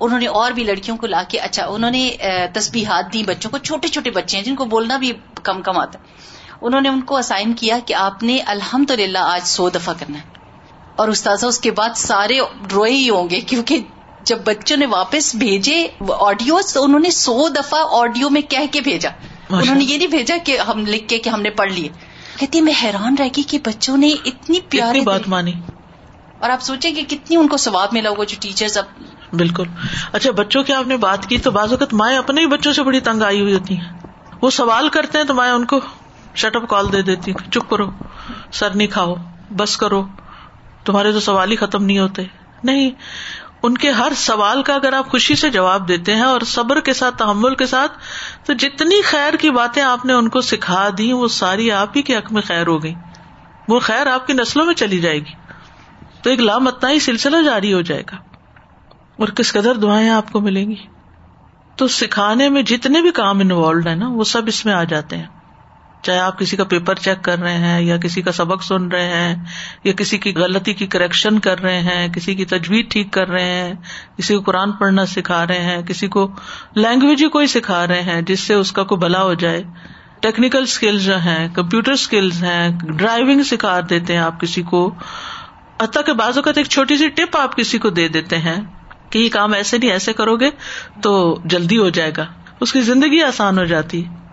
انہوں 0.00 0.18
نے 0.18 0.26
اور 0.26 0.52
بھی 0.52 0.64
لڑکیوں 0.64 0.96
کو 0.96 1.06
لا 1.06 1.22
کے 1.28 1.38
اچھا 1.38 1.66
انہوں 1.66 1.90
نے 1.90 2.10
تسبیحات 2.52 3.12
دی 3.12 3.22
بچوں 3.22 3.50
کو، 3.50 3.58
چھوٹے 3.58 3.88
چھوٹے 3.88 4.10
بچے 4.10 4.36
ہیں 4.36 4.44
جن 4.44 4.54
کو 4.54 4.64
بولنا 4.64 4.96
بھی 4.96 5.12
کم 5.42 5.62
کم 5.62 5.78
آتا 5.78 5.98
ہے۔ 5.98 6.12
انہوں 6.60 6.80
نے 6.80 6.88
ان 6.88 7.00
کو 7.00 7.16
اسائن 7.16 7.52
کیا 7.54 7.78
کہ 7.86 7.94
آپ 7.94 8.22
نے 8.22 8.38
الحمد 8.46 8.90
للہ 8.90 9.18
آج 9.18 9.46
سو 9.46 9.68
دفعہ 9.70 9.94
کرنا 9.98 10.18
ہے۔ 10.18 10.32
اور 10.96 11.08
استاذہ، 11.08 11.46
اس 11.46 11.58
کے 11.60 11.70
بعد 11.70 11.96
سارے 11.96 12.38
روئے 12.74 12.92
ہی 12.92 13.08
ہوں 13.10 13.30
گے 13.30 13.40
کیونکہ 13.40 13.80
جب 14.24 14.38
بچوں 14.44 14.76
نے 14.76 14.86
واپس 14.86 15.34
بھیجے 15.34 15.88
آڈیو 16.20 16.58
تو 16.74 16.84
انہوں 16.84 17.00
نے 17.00 17.10
سو 17.10 17.48
دفعہ 17.48 17.80
آڈیو 17.90 18.30
میں 18.30 18.40
کہہ 18.40 18.72
کے 18.72 18.80
بھیجا۔ 18.80 19.10
انہوں 19.50 19.74
نے 19.74 19.84
یہ 19.84 19.98
نہیں 19.98 20.08
بھیجا 20.08 20.34
کہ 20.44 20.58
ہم 20.58 20.86
لکھ 20.86 21.08
کے 21.08 21.18
کہ 21.18 21.28
ہم 21.28 21.42
نے 21.42 21.50
پڑھ 21.50 21.72
لیے۔ 21.72 21.88
کہتی 22.38 22.60
میں 22.60 22.72
حیران 22.82 23.14
رہ 23.18 23.24
گئی 23.24 23.42
کہ 23.42 23.58
بچوں 23.64 23.96
نے 23.96 24.14
اتنی 24.24 24.60
پیاری 24.68 25.00
بات 25.00 25.28
مانی۔ 25.28 25.52
اور 26.38 26.50
آپ 26.50 26.62
سوچیں 26.62 26.94
کہ 26.94 27.02
کتنی 27.08 27.36
ان 27.36 27.48
کو 27.48 27.56
ثواب 27.56 27.88
ملا 27.92 28.10
ہوگا 28.10 28.24
جو 28.24 28.36
ٹیچر 28.40 28.66
اب 28.78 28.84
بالکل۔ 29.32 29.64
اچھا 30.12 30.30
بچوں 30.30 30.62
کی 30.62 30.72
آپ 30.72 30.86
نے 30.86 30.96
بات 30.96 31.26
کی 31.26 31.38
تو 31.38 31.50
بعض 31.50 31.72
اوقات 31.72 31.94
مائیں 31.94 32.18
اپنے 32.18 32.40
ہی 32.40 32.46
بچوں 32.46 32.72
سے 32.72 32.82
بڑی 32.82 33.00
تنگ 33.00 33.22
آئی 33.22 33.40
ہوئی 33.40 33.54
ہوتی 33.54 33.76
ہیں۔ 33.76 33.92
وہ 34.42 34.50
سوال 34.50 34.88
کرتے 34.88 35.18
ہیں 35.18 35.24
تو 35.24 35.34
مائیں 35.34 35.52
ان 35.52 35.64
کو 35.64 35.80
شٹ 36.34 36.56
اپ 36.56 36.68
کال 36.68 36.92
دے 36.92 37.02
دیتی 37.02 37.32
چپ 37.52 37.70
کرو 37.70 37.90
سر 38.52 38.70
نہیں 38.70 38.88
کھاؤ 38.88 39.14
بس 39.56 39.76
کرو۔ 39.76 40.04
تمہارے 40.84 41.12
تو 41.12 41.20
سوال 41.20 41.50
ہی 41.50 41.56
ختم 41.56 41.84
نہیں 41.84 41.98
ہوتے۔ 41.98 42.22
نہیں 42.64 42.90
ان 43.64 43.78
کے 43.78 43.90
ہر 43.90 44.12
سوال 44.16 44.62
کا 44.62 44.74
اگر 44.74 44.92
آپ 44.92 45.08
خوشی 45.08 45.34
سے 45.34 45.50
جواب 45.50 45.88
دیتے 45.88 46.14
ہیں 46.14 46.22
اور 46.22 46.40
صبر 46.40 46.80
کے 46.80 46.92
ساتھ، 46.92 47.18
تحمل 47.18 47.54
کے 47.54 47.66
ساتھ، 47.66 47.92
تو 48.46 48.52
جتنی 48.52 49.02
خیر 49.02 49.34
کی 49.34 49.50
باتیں 49.50 49.82
آپ 49.82 50.04
نے 50.04 50.12
ان 50.12 50.28
کو 50.28 50.40
سکھا 50.40 50.88
دی، 50.98 51.12
وہ 51.12 51.28
ساری 51.28 51.72
آپ 51.72 51.88
ہی 51.96 52.02
کے 52.02 52.16
حق 52.16 52.32
میں 52.32 52.42
خیر 52.42 52.66
ہو 52.66 52.82
گئی۔ 52.82 52.94
وہ 53.68 53.80
خیر 53.80 54.06
آپ 54.06 54.26
کی 54.26 54.32
نسلوں 54.32 54.66
میں 54.66 54.74
چلی 54.74 54.98
جائے 54.98 55.18
گی۔ 55.18 55.32
تو 56.22 56.30
ایک 56.30 56.40
لامتنا 56.40 56.90
ہی 56.90 56.98
سلسلہ 56.98 57.36
جاری 57.44 57.72
ہو 57.72 57.80
جائے 57.80 58.02
گا۔ 58.02 58.16
اور 59.18 59.28
کس 59.28 59.52
قدر 59.52 59.74
دعائیں 59.74 60.08
آپ 60.08 60.32
کو 60.32 60.40
ملیں 60.40 60.70
گی۔ 60.70 60.86
تو 61.76 61.88
سکھانے 61.88 62.48
میں 62.48 62.62
جتنے 62.62 63.02
بھی 63.02 63.10
کام 63.10 63.40
انوالوڈ 63.40 63.86
ہیں 63.86 63.96
نا، 63.96 64.08
وہ 64.08 64.24
سب 64.24 64.42
اس 64.46 64.66
میں 64.66 64.74
آ 64.74 64.84
جاتے 64.84 65.16
ہیں۔ 65.16 65.26
چاہے 66.04 66.18
آپ 66.18 66.38
کسی 66.38 66.56
کا 66.56 66.64
پیپر 66.64 66.94
چیک 66.94 67.24
کر 67.24 67.38
رہے 67.38 67.58
ہیں 67.58 67.80
یا 67.80 67.96
کسی 67.96 68.22
کا 68.22 68.32
سبق 68.32 68.62
سن 68.62 68.88
رہے 68.88 69.08
ہیں 69.08 69.44
یا 69.84 69.92
کسی 69.92 70.18
کی 70.18 70.34
غلطی 70.34 70.72
کی 70.72 70.86
کریکشن 70.86 71.38
کر 71.38 71.60
رہے 71.60 71.80
ہیں، 71.80 72.08
کسی 72.08 72.34
کی 72.34 72.44
تجویز 72.44 72.84
ٹھیک 72.88 73.12
کر 73.12 73.28
رہے 73.28 73.44
ہیں، 73.44 73.74
کسی 74.18 74.34
کو 74.34 74.40
قرآن 74.40 74.72
پڑھنا 74.72 75.06
سکھا 75.06 75.46
رہے 75.46 75.62
ہیں، 75.62 75.82
کسی 75.82 76.06
کو 76.08 76.30
لینگویج 76.76 77.24
ہی 77.24 77.28
کوئی 77.28 77.46
سکھا 77.46 77.86
رہے 77.86 78.02
ہیں 78.02 78.22
جس 78.22 78.40
سے 78.40 78.54
اس 78.54 78.72
کا 78.72 78.82
کوئی 78.82 78.98
بلا 78.98 79.22
ہو 79.22 79.34
جائے۔ 79.34 79.62
ٹیکنیکل 80.20 80.62
اسکل 80.62 80.98
جو 80.98 81.18
ہیں 81.18 81.48
کمپیوٹر 81.54 81.92
اسکلز 81.92 82.44
ہیں 82.44 82.68
ڈرائیونگ 82.78 83.42
سکھا 83.42 83.80
دیتے 83.90 84.12
ہیں 84.12 84.20
آپ 84.20 84.40
کسی 84.40 84.62
کو۔ 84.62 84.94
حتیٰ 85.82 86.04
کہ 86.06 86.12
بعض 86.12 86.36
اوقات 86.36 86.58
ایک 86.58 86.66
چھوٹی 86.66 86.96
سی 86.96 87.08
ٹپ 87.08 87.36
آپ 87.36 87.56
کسی 87.56 87.78
کو 87.78 87.90
دے 87.90 88.08
دیتے 88.08 88.38
ہیں 88.38 88.56
کہ 89.10 89.18
یہ 89.18 89.28
کام 89.28 89.52
ایسے 89.52 89.78
نہیں، 89.78 89.90
ایسے 89.90 90.12
کرو 90.12 90.36
گے 90.36 90.50
تو 91.02 91.38
جلدی 91.44 91.78
ہو 91.78 91.88
جائے 91.88 92.12
گا۔ 92.16 92.26
اس 92.60 92.72
کی 92.72 92.80
زندگی 92.80 93.22
آسان 93.22 93.58
ہو 93.58 93.64
جاتی۔ 93.64 94.04
ہے 94.04 94.23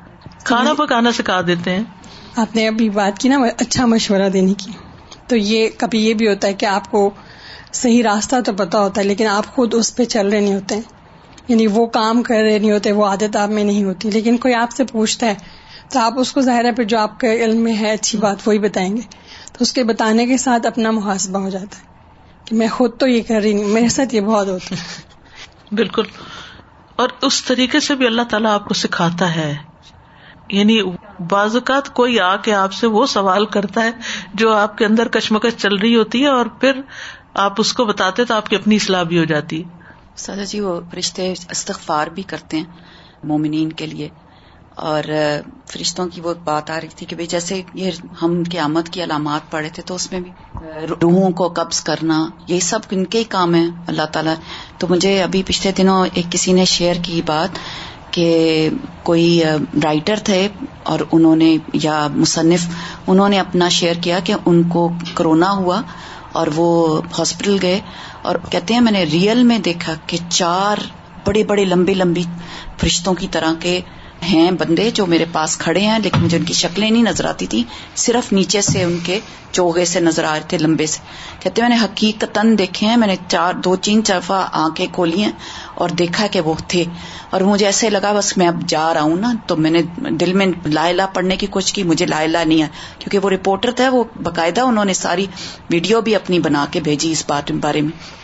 کھانا 0.43 0.73
پکانا 0.73 1.12
سکھا 1.12 1.41
دیتے 1.47 1.71
ہیں۔ 1.71 1.84
آپ 2.36 2.56
نے 2.56 2.67
ابھی 2.67 2.89
بات 2.89 3.19
کی 3.19 3.30
نا 3.30 3.38
اچھا 3.58 3.86
مشورہ 3.86 4.30
دینے 4.30 4.54
کی۔ 4.54 4.71
تو 5.27 5.36
یہ 5.36 5.69
کبھی 5.77 6.06
یہ 6.06 6.13
بھی 6.13 6.27
ہوتا 6.27 6.47
ہے 6.47 6.54
کہ 6.54 6.65
آپ 6.65 6.91
کو 6.91 7.10
صحیح 7.73 8.04
راستہ 8.04 8.36
تو 8.45 8.54
پتا 8.54 8.80
ہوتا 8.80 9.01
ہے 9.01 9.06
لیکن 9.06 9.27
آپ 9.27 9.47
خود 9.47 9.73
اس 9.73 9.95
پہ 9.95 10.06
چل 10.06 10.27
رہے 10.30 10.39
نہیں 10.39 10.54
ہوتے۔ 10.54 10.80
یعنی 11.47 11.67
وہ 11.67 11.86
کام 11.86 12.23
کر 12.23 12.36
رہے 12.36 12.60
نہیں 12.60 12.71
ہوتے 12.71 12.91
وہ 12.91 13.06
عادت 13.06 13.36
آپ 13.36 13.49
میں 13.49 13.63
نہیں 13.63 13.84
ہوتی۔ 13.84 14.12
لیکن 14.12 14.38
کوئی 14.38 14.54
آپ 14.54 14.71
سے 14.71 14.84
پوچھتا 14.84 15.25
ہے 15.25 15.36
تو 15.91 15.99
آپ 15.99 16.19
اس 16.19 16.34
کو 16.34 16.41
ظاہر 16.41 16.65
ہے 16.65 16.71
پھر 16.71 16.84
جو 16.84 16.99
آپ 16.99 17.19
کے 17.19 17.43
علم 17.43 17.58
میں 17.58 17.75
ہے 17.75 17.91
اچھی 17.91 18.17
بات 18.17 18.47
وہی 18.47 18.60
بتائیں 18.60 18.97
گے۔ 18.97 19.01
تو 19.45 19.58
اس 19.60 19.73
کے 19.73 19.84
بتانے 19.84 20.25
کے 20.25 20.38
ساتھ 20.38 20.67
اپنا 20.67 20.91
محاسبہ 20.91 21.39
ہو 21.39 21.49
جاتا 21.49 21.77
ہے 21.77 21.84
کہ 22.45 22.56
میں 22.56 22.67
خود 22.67 22.97
تو 22.97 23.08
یہ 23.08 23.21
کر 23.27 23.41
رہی 23.43 23.54
نہیں 23.54 23.65
میرے 23.65 23.89
ساتھ 23.89 24.15
یہ 24.15 24.21
بہت 24.21 24.47
ہوتا 24.47 24.75
ہے۔ 24.75 25.01
بالکل۔ 25.75 26.04
اور 26.95 27.10
اس 27.21 27.45
طریقے 27.45 27.80
سے 27.80 27.95
بھی 27.95 28.06
اللہ 28.06 28.21
تعالیٰ 28.21 28.51
آپ 28.51 28.65
کو 28.67 28.73
سکھاتا 28.73 29.36
ہے۔ 29.36 29.70
یعنی 30.51 30.77
بعض 31.29 31.55
اوقات 31.55 31.93
کوئی 31.93 32.19
آ 32.19 32.35
کے 32.35 32.53
آپ 32.53 32.73
سے 32.73 32.87
وہ 32.87 33.05
سوال 33.05 33.45
کرتا 33.45 33.83
ہے 33.83 33.91
جو 34.33 34.51
آپ 34.53 34.77
کے 34.77 34.85
اندر 34.85 35.07
کشمکش 35.07 35.55
چل 35.57 35.75
رہی 35.75 35.95
ہوتی 35.95 36.21
ہے 36.21 36.27
اور 36.27 36.45
پھر 36.45 36.81
آپ 37.33 37.53
اس 37.57 37.73
کو 37.73 37.85
بتاتے 37.85 38.25
تو 38.25 38.33
آپ 38.33 38.49
کی 38.49 38.55
اپنی 38.55 38.75
اصلاح 38.75 39.03
بھی 39.03 39.19
ہو 39.19 39.25
جاتی۔ 39.25 39.63
ہے 39.63 39.79
سادا 40.15 40.43
جی 40.43 40.59
وہ 40.59 40.79
فرشتے 40.91 41.33
استغفار 41.51 42.07
بھی 42.07 42.23
کرتے 42.23 42.57
ہیں 42.57 42.65
مومنین 43.23 43.71
کے 43.71 43.85
لیے 43.85 44.09
اور 44.75 45.03
فرشتوں 45.67 46.07
کی 46.07 46.21
وہ 46.21 46.33
بات 46.43 46.69
آ 46.69 46.79
رہی 46.81 46.87
تھی 46.95 47.05
کہ 47.05 47.25
جیسے 47.25 47.61
یہ 47.73 47.91
ہم 48.21 48.43
قیامت 48.51 48.89
کی 48.89 49.03
علامات 49.03 49.51
پڑھے 49.51 49.69
تھے 49.69 49.83
تو 49.85 49.95
اس 49.95 50.11
میں 50.11 50.19
بھی 50.19 50.31
روحوں 51.01 51.31
کو 51.31 51.47
قبض 51.47 51.81
کرنا 51.81 52.25
یہ 52.47 52.59
سب 52.59 52.79
ان 52.91 53.05
کے 53.05 53.19
ہی 53.19 53.23
کام 53.23 53.55
ہے 53.55 53.65
اللہ 53.87 54.05
تعالیٰ۔ 54.11 54.35
تو 54.77 54.87
مجھے 54.89 55.21
ابھی 55.23 55.43
پچھلے 55.45 55.71
دنوں 55.71 56.05
ایک 56.13 56.31
کسی 56.31 56.53
نے 56.53 56.65
شیئر 56.65 56.95
کی 57.03 57.21
بات 57.25 57.59
کہ 58.12 58.69
کوئی 59.04 59.41
رائٹر 59.84 60.19
تھے 60.24 60.47
اور 60.84 61.00
انہوں 61.12 61.36
نے، 61.36 61.58
یا 61.74 62.08
مصنف، 62.15 62.67
انہوں 63.08 63.30
نے 63.30 63.39
اپنا 63.39 63.69
شیئر 63.69 63.95
کیا 64.02 64.19
کہ 64.19 64.34
ان 64.45 64.63
کو 64.63 64.89
کرونا 65.13 65.52
ہوا 65.52 65.82
اور 66.32 66.47
وہ 66.56 67.02
ہاسپٹل 67.19 67.58
گئے 67.62 67.80
اور 68.21 68.36
کہتے 68.50 68.74
ہیں 68.74 68.82
میں 68.82 68.91
نے 68.91 69.04
ریئل 69.04 69.43
میں 69.43 69.58
دیکھا 69.60 69.93
کہ 70.06 70.17
چار 70.30 70.78
بڑے 71.26 71.43
بڑے 71.43 71.65
لمبے 71.65 71.93
لمبی 71.93 72.24
فرشتوں 72.78 73.13
کی 73.13 73.28
طرح 73.32 73.54
کے 73.60 73.80
ہیں 74.23 74.51
بندے 74.51 74.91
جو 74.91 75.05
میرے 75.05 75.25
پاس 75.31 75.57
کھڑے 75.57 75.79
ہیں، 75.79 75.99
لیکن 76.03 76.23
مجھے 76.23 76.38
ان 76.38 76.43
کی 76.43 76.53
شکلیں 76.53 76.91
نہیں 76.91 77.03
نظر 77.03 77.25
آتی 77.25 77.47
تھی، 77.47 77.63
صرف 77.95 78.34
نیچے 78.34 78.62
سے 78.62 78.84
ان 78.84 78.97
کے 79.03 79.19
چوگے 79.51 79.86
سے 79.86 79.99
نظر 79.99 80.23
آ 80.23 80.34
رہے 80.34 80.41
تھے 80.47 80.57
لمبے 80.57 80.86
سے۔ 80.86 80.99
کہتے 81.39 81.62
میں 81.62 81.69
نے 81.69 81.75
حقیقت 81.84 82.39
دیکھے 82.57 82.88
ہیں، 82.88 82.97
میں 82.97 83.07
نے 83.07 83.15
چار، 83.27 83.53
دو 83.53 83.75
تین 83.75 84.03
چرفا 84.03 84.47
آنکھیں 84.51 84.88
کھولی 84.91 85.23
ہیں 85.23 85.31
اور 85.75 85.89
دیکھا 85.89 86.27
کہ 86.27 86.41
وہ 86.41 86.53
تھے۔ 86.67 86.84
اور 87.29 87.41
مجھے 87.41 87.65
ایسے 87.65 87.89
لگا، 87.89 88.13
بس 88.13 88.38
میں 88.38 88.47
اب 88.47 88.67
جا 88.67 88.93
رہا 88.93 89.01
ہوں 89.01 89.15
نا۔ 89.15 89.34
تو 89.47 89.55
میں 89.55 89.71
نے 89.71 89.81
دل 90.10 90.34
میں 90.34 90.45
لائلہ 90.65 91.01
پڑھنے 91.13 91.36
کی 91.36 91.47
کوشش 91.47 91.73
کی، 91.73 91.84
مجھے 91.84 92.05
لائلہ 92.05 92.38
نہیں 92.45 92.62
ہے 92.62 92.67
کیونکہ 92.99 93.19
وہ 93.19 93.29
رپورٹر 93.29 93.71
تھا 93.71 93.89
وہ 93.89 94.03
باقاعدہ 94.23 94.62
انہوں 94.62 94.86
نے 94.86 94.93
ساری 94.93 95.25
ویڈیو 95.69 96.01
بھی 96.01 96.15
اپنی 96.15 96.39
بنا 96.39 96.65
کے 96.71 96.79
بھیجی 96.79 97.12
اس 97.12 97.23
بات 97.27 97.51
بارے 97.51 97.81
میں۔ 97.81 98.21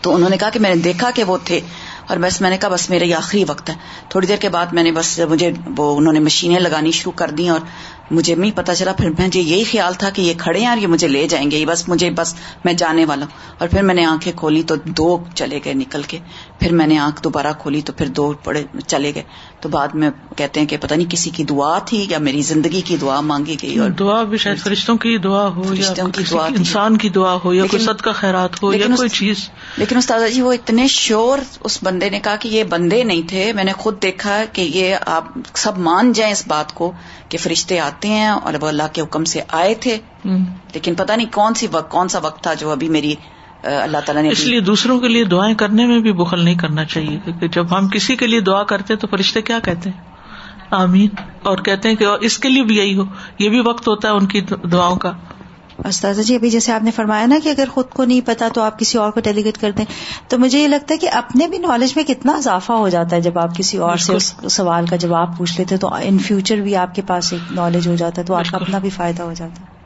تو 0.00 0.14
انہوں 0.14 0.30
نے 0.30 0.36
کہا 0.36 0.50
کہ 0.50 0.60
میں 0.60 0.74
نے 0.74 0.80
دیکھا 0.80 1.10
کہ 1.14 1.24
وہ 1.24 1.38
تھے۔ 1.44 1.60
اور 2.08 2.16
بس 2.16 2.40
میں 2.40 2.50
نے 2.50 2.58
کہا 2.58 2.68
بس 2.68 2.90
میرا 2.90 3.04
یہ 3.04 3.14
آخری 3.14 3.44
وقت 3.48 3.70
ہے۔ 3.70 3.74
تھوڑی 4.08 4.26
دیر 4.26 4.36
کے 4.36 4.48
بعد 4.48 4.66
میں 4.72 4.82
نے 4.82 4.92
بس 4.92 5.20
مجھے 5.28 5.50
وہ 5.76 5.96
انہوں 5.96 6.12
نے 6.12 6.20
مشینیں 6.20 6.60
لگانی 6.60 6.90
شروع 6.90 7.12
کر 7.12 7.30
دی 7.30 7.48
اور 7.48 7.60
مجھے 8.10 8.34
نہیں 8.34 8.50
پتا 8.54 8.74
چلا۔ 8.74 8.92
پھر 8.92 9.10
مجھے 9.10 9.40
یہی 9.40 9.64
خیال 9.64 9.94
تھا 9.94 10.10
کہ 10.10 10.22
یہ 10.22 10.34
کھڑے 10.38 10.60
ہیں 10.60 10.66
اور 10.66 10.76
یہ 10.76 10.86
مجھے 10.86 11.08
لے 11.08 11.28
جائیں 11.28 11.50
گے۔ 11.50 11.66
بس 11.66 11.88
مجھے 11.88 12.10
بس 12.10 12.34
میں 12.64 12.72
جانے 12.72 13.04
والا 13.04 13.24
ہوں۔ 13.24 13.54
اور 13.58 13.68
پھر 13.68 13.82
میں 13.82 13.94
نے 13.94 14.04
آنکھیں 14.04 14.32
کھولی 14.36 14.62
تو 14.62 14.74
دو 14.84 15.24
چلے 15.34 15.60
گئے 15.64 15.74
نکل 15.74 16.02
کے۔ 16.02 16.18
پھر 16.60 16.72
میں 16.72 16.86
نے 16.86 16.98
آنکھ 16.98 17.22
دوبارہ 17.24 17.52
کھولی 17.58 17.80
تو 17.80 17.92
پھر 17.92 18.06
دو 18.06 18.32
پڑے 18.44 18.64
چلے 18.86 19.14
گئے۔ 19.14 19.22
تو 19.60 19.68
بعد 19.68 19.88
میں 19.88 20.10
کہتے 20.36 20.60
ہیں 20.60 20.66
کہ 20.66 20.76
پتہ 20.76 20.94
نہیں 20.94 21.10
کسی 21.10 21.30
کی 21.30 21.44
دعا 21.44 21.78
تھی 21.78 22.06
یا 22.08 22.18
میری 22.18 22.42
زندگی 22.42 22.80
کی 22.80 22.96
دعا 22.96 23.20
مانگی 23.20 23.56
گئی 23.62 23.78
اور 23.78 23.90
دعا 23.90 24.22
بھی 24.22 24.38
شاید 24.38 24.58
فرشتوں 24.58 24.96
کی 24.96 25.18
دعا 25.18 25.48
ہو 25.48 25.62
فرشتوں 25.62 26.08
کی 26.08 26.22
دعا 26.30 26.46
انسان 26.46 26.96
کی 26.96 27.08
دعا 27.08 27.38
ہو 27.44 27.54
یا 27.54 27.66
کوئی 27.66 27.82
صد 27.82 28.00
کا 28.00 28.12
خیرات 28.12 28.62
ہو 28.62 28.72
یا 28.74 28.86
کوئی 28.96 29.08
چیز۔ 29.08 29.50
لیکن 29.76 29.96
استاد 29.96 30.20
جی 30.34 30.40
وہ 30.40 30.52
اتنے 30.52 30.86
شور 30.86 31.38
اس 31.60 31.78
بندے 31.82 32.10
نے 32.10 32.20
کہا 32.20 32.36
کہ 32.36 32.48
یہ 32.48 32.64
بندے 32.64 33.04
نہیں 33.04 33.28
تھے۔ 33.28 33.52
میں 33.52 33.64
نے 33.64 33.72
خود 33.72 34.02
دیکھا 34.02 34.44
کہ 34.52 34.62
یہ 34.62 34.96
آپ 35.06 35.24
سب 35.54 35.78
مان 35.78 36.12
جائیں 36.12 36.32
اس 36.32 36.46
بات 36.46 36.74
کو 36.74 36.92
کہ 37.28 37.38
فرشتے 37.38 37.78
آتے 37.78 37.97
ہیں 38.04 38.28
اور 38.28 38.54
وہ 38.60 38.68
اللہ 38.68 38.82
کے 38.92 39.00
حکم 39.00 39.24
سے 39.24 39.40
آئے 39.48 39.74
تھے 39.74 39.98
لیکن 40.74 40.94
پتہ 40.94 41.12
نہیں 41.12 41.32
کون 41.32 41.54
سی 41.54 41.66
وقت 41.72 41.90
کون 41.90 42.08
سا 42.08 42.18
وقت 42.22 42.42
تھا 42.42 42.54
جو 42.54 42.70
ابھی 42.70 42.88
میری 42.88 43.14
اللہ 43.62 43.98
تعالیٰ 44.06 44.22
نے 44.22 44.28
اس 44.28 44.44
لیے 44.44 44.60
دوسروں 44.60 45.00
کے 45.00 45.08
لیے 45.08 45.24
دعائیں 45.24 45.54
کرنے 45.54 45.86
میں 45.86 45.98
بھی 45.98 46.12
بخل 46.12 46.44
نہیں 46.44 46.54
کرنا 46.54 46.84
چاہیے 46.84 47.18
کیونکہ 47.24 47.48
جب 47.48 47.78
ہم 47.78 47.88
کسی 47.88 48.16
کے 48.16 48.26
لیے 48.26 48.40
دعا 48.40 48.62
کرتے 48.62 48.96
تو 48.96 49.06
فرشتے 49.06 49.42
کیا 49.42 49.58
کہتے 49.58 49.90
ہیں؟ 49.90 50.00
آمین۔ 50.70 51.08
اور 51.42 51.58
کہتے 51.58 51.88
ہیں 51.88 51.96
کہ 51.96 52.06
اس 52.20 52.38
کے 52.38 52.48
لیے 52.48 52.62
بھی 52.62 52.76
یہی 52.76 52.96
ہو 52.96 53.04
یہ 53.38 53.48
بھی 53.48 53.60
وقت 53.60 53.88
ہوتا 53.88 54.08
ہے 54.08 54.12
ان 54.12 54.26
کی 54.26 54.40
دعاؤں 54.72 54.96
کا۔ 54.96 55.12
استاذہ 55.84 56.22
جی 56.22 56.34
ابھی 56.34 56.50
جیسے 56.50 56.72
آپ 56.72 56.82
نے 56.82 56.90
فرمایا 56.90 57.26
نا 57.26 57.36
کہ 57.44 57.48
اگر 57.48 57.68
خود 57.74 57.88
کو 57.88 58.04
نہیں 58.04 58.20
پتا 58.24 58.48
تو 58.54 58.60
آپ 58.60 58.78
کسی 58.78 58.98
اور 58.98 59.10
کو 59.10 59.20
ڈیلیگیٹ 59.20 59.58
کر 59.58 59.70
دیں 59.70 59.84
تو 60.28 60.38
مجھے 60.38 60.62
یہ 60.62 60.68
لگتا 60.68 60.94
ہے 60.94 60.98
کہ 60.98 61.10
اپنے 61.12 61.48
بھی 61.48 61.58
نالج 61.58 61.92
میں 61.96 62.04
کتنا 62.04 62.32
اضافہ 62.32 62.72
ہو 62.72 62.88
جاتا 62.88 63.16
ہے۔ 63.16 63.20
جب 63.20 63.38
آپ 63.38 63.56
کسی 63.56 63.78
اور 63.78 63.96
سے 63.96 64.12
اس 64.12 64.34
سوال 64.50 64.86
کا 64.86 64.96
جواب 64.96 65.38
پوچھ 65.38 65.58
لیتے 65.58 65.76
تو 65.76 65.94
ان 66.02 66.18
فیوچر 66.18 66.56
بھی 66.56 66.76
آپ 66.76 66.94
کے 66.94 67.02
پاس 67.02 67.32
ایک 67.32 67.52
نالج 67.52 67.88
ہو 67.88 67.94
جاتا 67.94 68.20
ہے 68.20 68.26
تو 68.26 68.34
آپ 68.34 68.50
کا 68.50 68.56
اپنا 68.56 68.78
بھی 68.78 68.90
فائدہ 68.90 69.22
ہو 69.22 69.32
جاتا 69.32 69.62
ہے۔ 69.62 69.76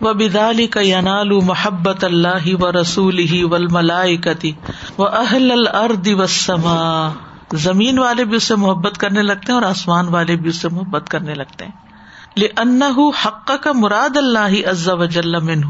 و 0.00 0.14
بدالی 0.14 0.66
کا 0.66 0.80
ینال 0.80 1.30
محبت 1.30 2.04
اللہ 2.04 2.62
و 2.62 2.80
رسول 2.80 3.18
ہی 3.18 3.44
ول 3.44 3.66
ملائکتی 3.70 4.52
و 4.98 5.06
اہل 5.06 5.52
الرد 5.52 6.08
و 6.12 6.26
سما 6.26 7.08
زمین 7.52 7.98
والے 7.98 8.24
بھی 8.24 8.36
اس 8.36 8.44
سے 8.44 8.54
محبت 8.54 8.98
کرنے 8.98 9.22
لگتے 9.22 9.52
ہیں 9.52 9.54
اور 9.54 9.62
آسمان 9.62 10.08
والے 10.08 10.36
بھی 10.36 10.48
اس 10.48 10.56
سے 10.56 10.68
محبت 10.68 11.08
کرنے 11.08 11.34
لگتے 11.34 11.64
ہیں۔ 11.64 11.91
ان 12.36 12.82
حق 13.26 13.50
کا 13.60 13.72
مراد 13.74 14.16
اللہ 14.16 14.68
عز 14.70 14.88
وجل 14.88 15.40
منہ 15.40 15.66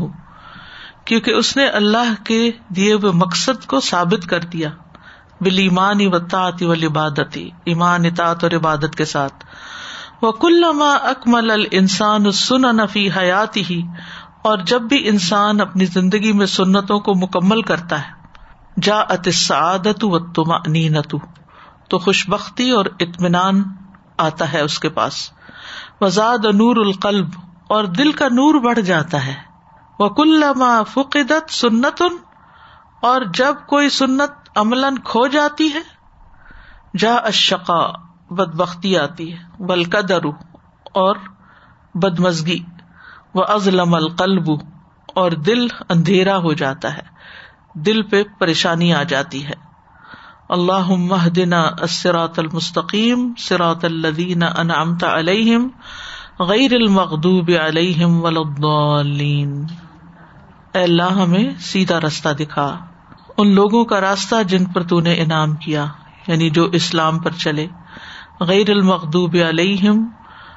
کیونکہ 1.04 1.30
اس 1.30 1.56
نے 1.56 1.66
اللہ 1.66 2.24
کے 2.24 2.50
دیے 2.68 2.92
ہوئے 2.92 3.12
مقصد 3.12 3.66
کو 3.66 3.80
ثابت 3.80 4.26
کر 4.26 4.40
دیا۔ 4.40 4.70
بل 5.40 5.58
ایمان 5.58 6.00
و 6.06 6.18
و 6.60 6.72
عبادتی 6.72 7.50
ایمان 7.64 8.04
اطاط 8.04 8.44
اور 8.44 8.52
عبادت 8.52 8.96
کے 8.96 9.04
ساتھ۔ 9.04 9.46
وہ 10.22 10.32
کل 10.32 10.64
اکمل 11.02 11.50
السان 11.50 12.32
سن 12.32 12.76
نفی 12.76 13.10
حیاتی 13.16 13.64
ہی 13.70 13.82
اور 14.42 14.58
جب 14.58 14.82
بھی 14.82 15.08
انسان 15.08 15.60
اپنی 15.60 15.84
زندگی 15.84 16.32
میں 16.32 16.46
سنتوں 16.46 17.00
کو 17.00 17.14
مکمل 17.14 17.62
کرتا 17.62 17.98
ہے 17.98 18.12
جا 18.82 18.96
اتسعادت 18.96 20.04
و 20.04 20.18
تما 20.18 20.58
نینتو 20.66 21.18
تو 21.88 21.98
خوش 21.98 22.28
بختی 22.28 22.70
اور 22.70 22.84
اطمینان 23.00 23.62
آتا 24.18 24.52
ہے 24.52 24.60
اس 24.60 24.78
کے 24.78 24.88
پاس۔ 24.88 25.30
وزاد 26.02 26.44
نور 26.44 26.76
القلب 26.76 27.28
اور 27.68 27.84
دل 27.84 28.12
کا 28.12 28.28
نور 28.28 28.54
بڑھ 28.54 28.80
جاتا 28.80 29.26
ہے۔ 29.26 29.34
وہ 29.98 30.08
کل 30.08 30.44
فقدت 30.88 31.50
سنت 31.50 32.02
اور 33.02 33.22
جب 33.34 33.54
کوئی 33.66 33.88
سنت 33.88 34.50
عمل 34.56 34.84
کھو 35.04 35.26
جاتی 35.26 35.74
ہے 35.74 35.80
جا 36.98 37.14
اشقا 37.14 37.86
بد 38.30 38.54
بختی 38.56 38.98
آتی 38.98 39.32
ہے۔ 39.32 39.38
بلکدر 39.58 40.24
اور 40.84 41.16
بدمزگی۔ 41.94 42.58
وہ 43.34 43.44
ازلم 43.48 43.94
القلب، 43.94 44.50
اور 45.14 45.32
دل 45.32 45.66
اندھیرا 45.88 46.36
ہو 46.36 46.52
جاتا 46.52 46.96
ہے۔ 46.96 47.02
دل 47.74 48.02
پہ 48.02 48.22
پریشانی 48.38 48.94
آ 48.94 49.02
جاتی 49.02 49.46
ہے۔ 49.46 49.71
اللہ 50.52 50.88
مہدنا 50.88 51.70
اسرات 51.82 52.38
المستقیم 52.38 53.32
سرات 53.38 53.84
الدین 53.84 54.42
انعمت 54.42 55.04
علیہم، 55.04 55.68
غیر 56.38 56.72
المغدوب 56.72 57.50
علیہم 57.66 58.24
ولدین 58.24 59.64
اے 60.74 60.82
اللہ 60.82 61.02
ہمیں 61.02 61.60
سیدھا 61.60 62.00
راستہ 62.00 62.28
دکھا، 62.28 62.76
ان 63.38 63.54
لوگوں 63.54 63.84
کا 63.84 64.00
راستہ 64.00 64.42
جن 64.42 64.64
پر 64.64 64.82
تو 64.82 65.00
نے 65.00 65.14
انعام 65.14 65.56
کیا 65.56 65.86
یعنی 66.26 66.50
جو 66.50 66.64
اسلام 66.64 67.18
پر 67.18 67.30
چلے۔ 67.30 67.66
غیر 68.40 68.70
المغدوب 68.70 69.36
علیہم، 69.48 70.04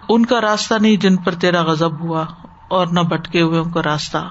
ان 0.09 0.25
کا 0.25 0.41
راستہ 0.41 0.73
نہیں 0.81 0.95
جن 0.95 1.17
پر 1.17 1.35
تیرا 1.35 1.61
غضب 1.61 1.99
ہوا، 1.99 2.25
اور 2.69 2.87
نہ 2.87 2.99
بٹکے 2.99 3.41
ہوئے 3.41 3.59
ان 3.59 3.71
کا 3.71 3.83
راستہ۔ 3.83 4.29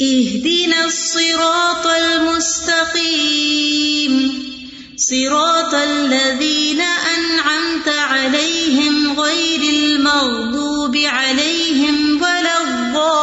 اهدنا 0.00 0.82
الصراط 0.82 1.86
المستقیم۔ 1.86 4.51
صراط 4.96 5.74
الذين 5.74 6.80
أنعمت 6.80 7.88
عليهم 7.88 9.20
غير 9.20 9.60
المغضوب 9.74 10.96
عليهم 10.96 12.22
ولا 12.22 12.56
الضالين 12.64 13.22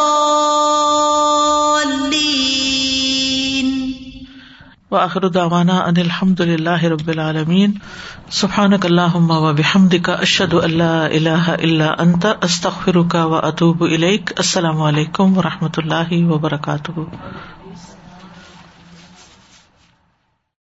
وآخر 4.92 5.28
دعوانا 5.28 5.90
أن 5.90 5.98
الحمد 5.98 6.42
لله 6.42 6.88
رب 6.88 7.10
العالمين 7.10 7.80
سبحانك 8.30 8.86
اللهم 8.86 9.30
وبحمدك 9.32 10.10
أشهد 10.10 10.54
أن 10.54 10.70
لا 10.70 11.06
إله 11.06 11.56
إلا 11.56 12.02
أنت 12.04 12.26
أستغفرك 12.44 13.16
وأتوب 13.16 13.84
إليك 13.84 14.40
السلام 14.40 14.82
عليكم 14.82 15.38
ورحمة 15.38 15.72
الله 15.78 16.26
وبركاته 16.32 17.08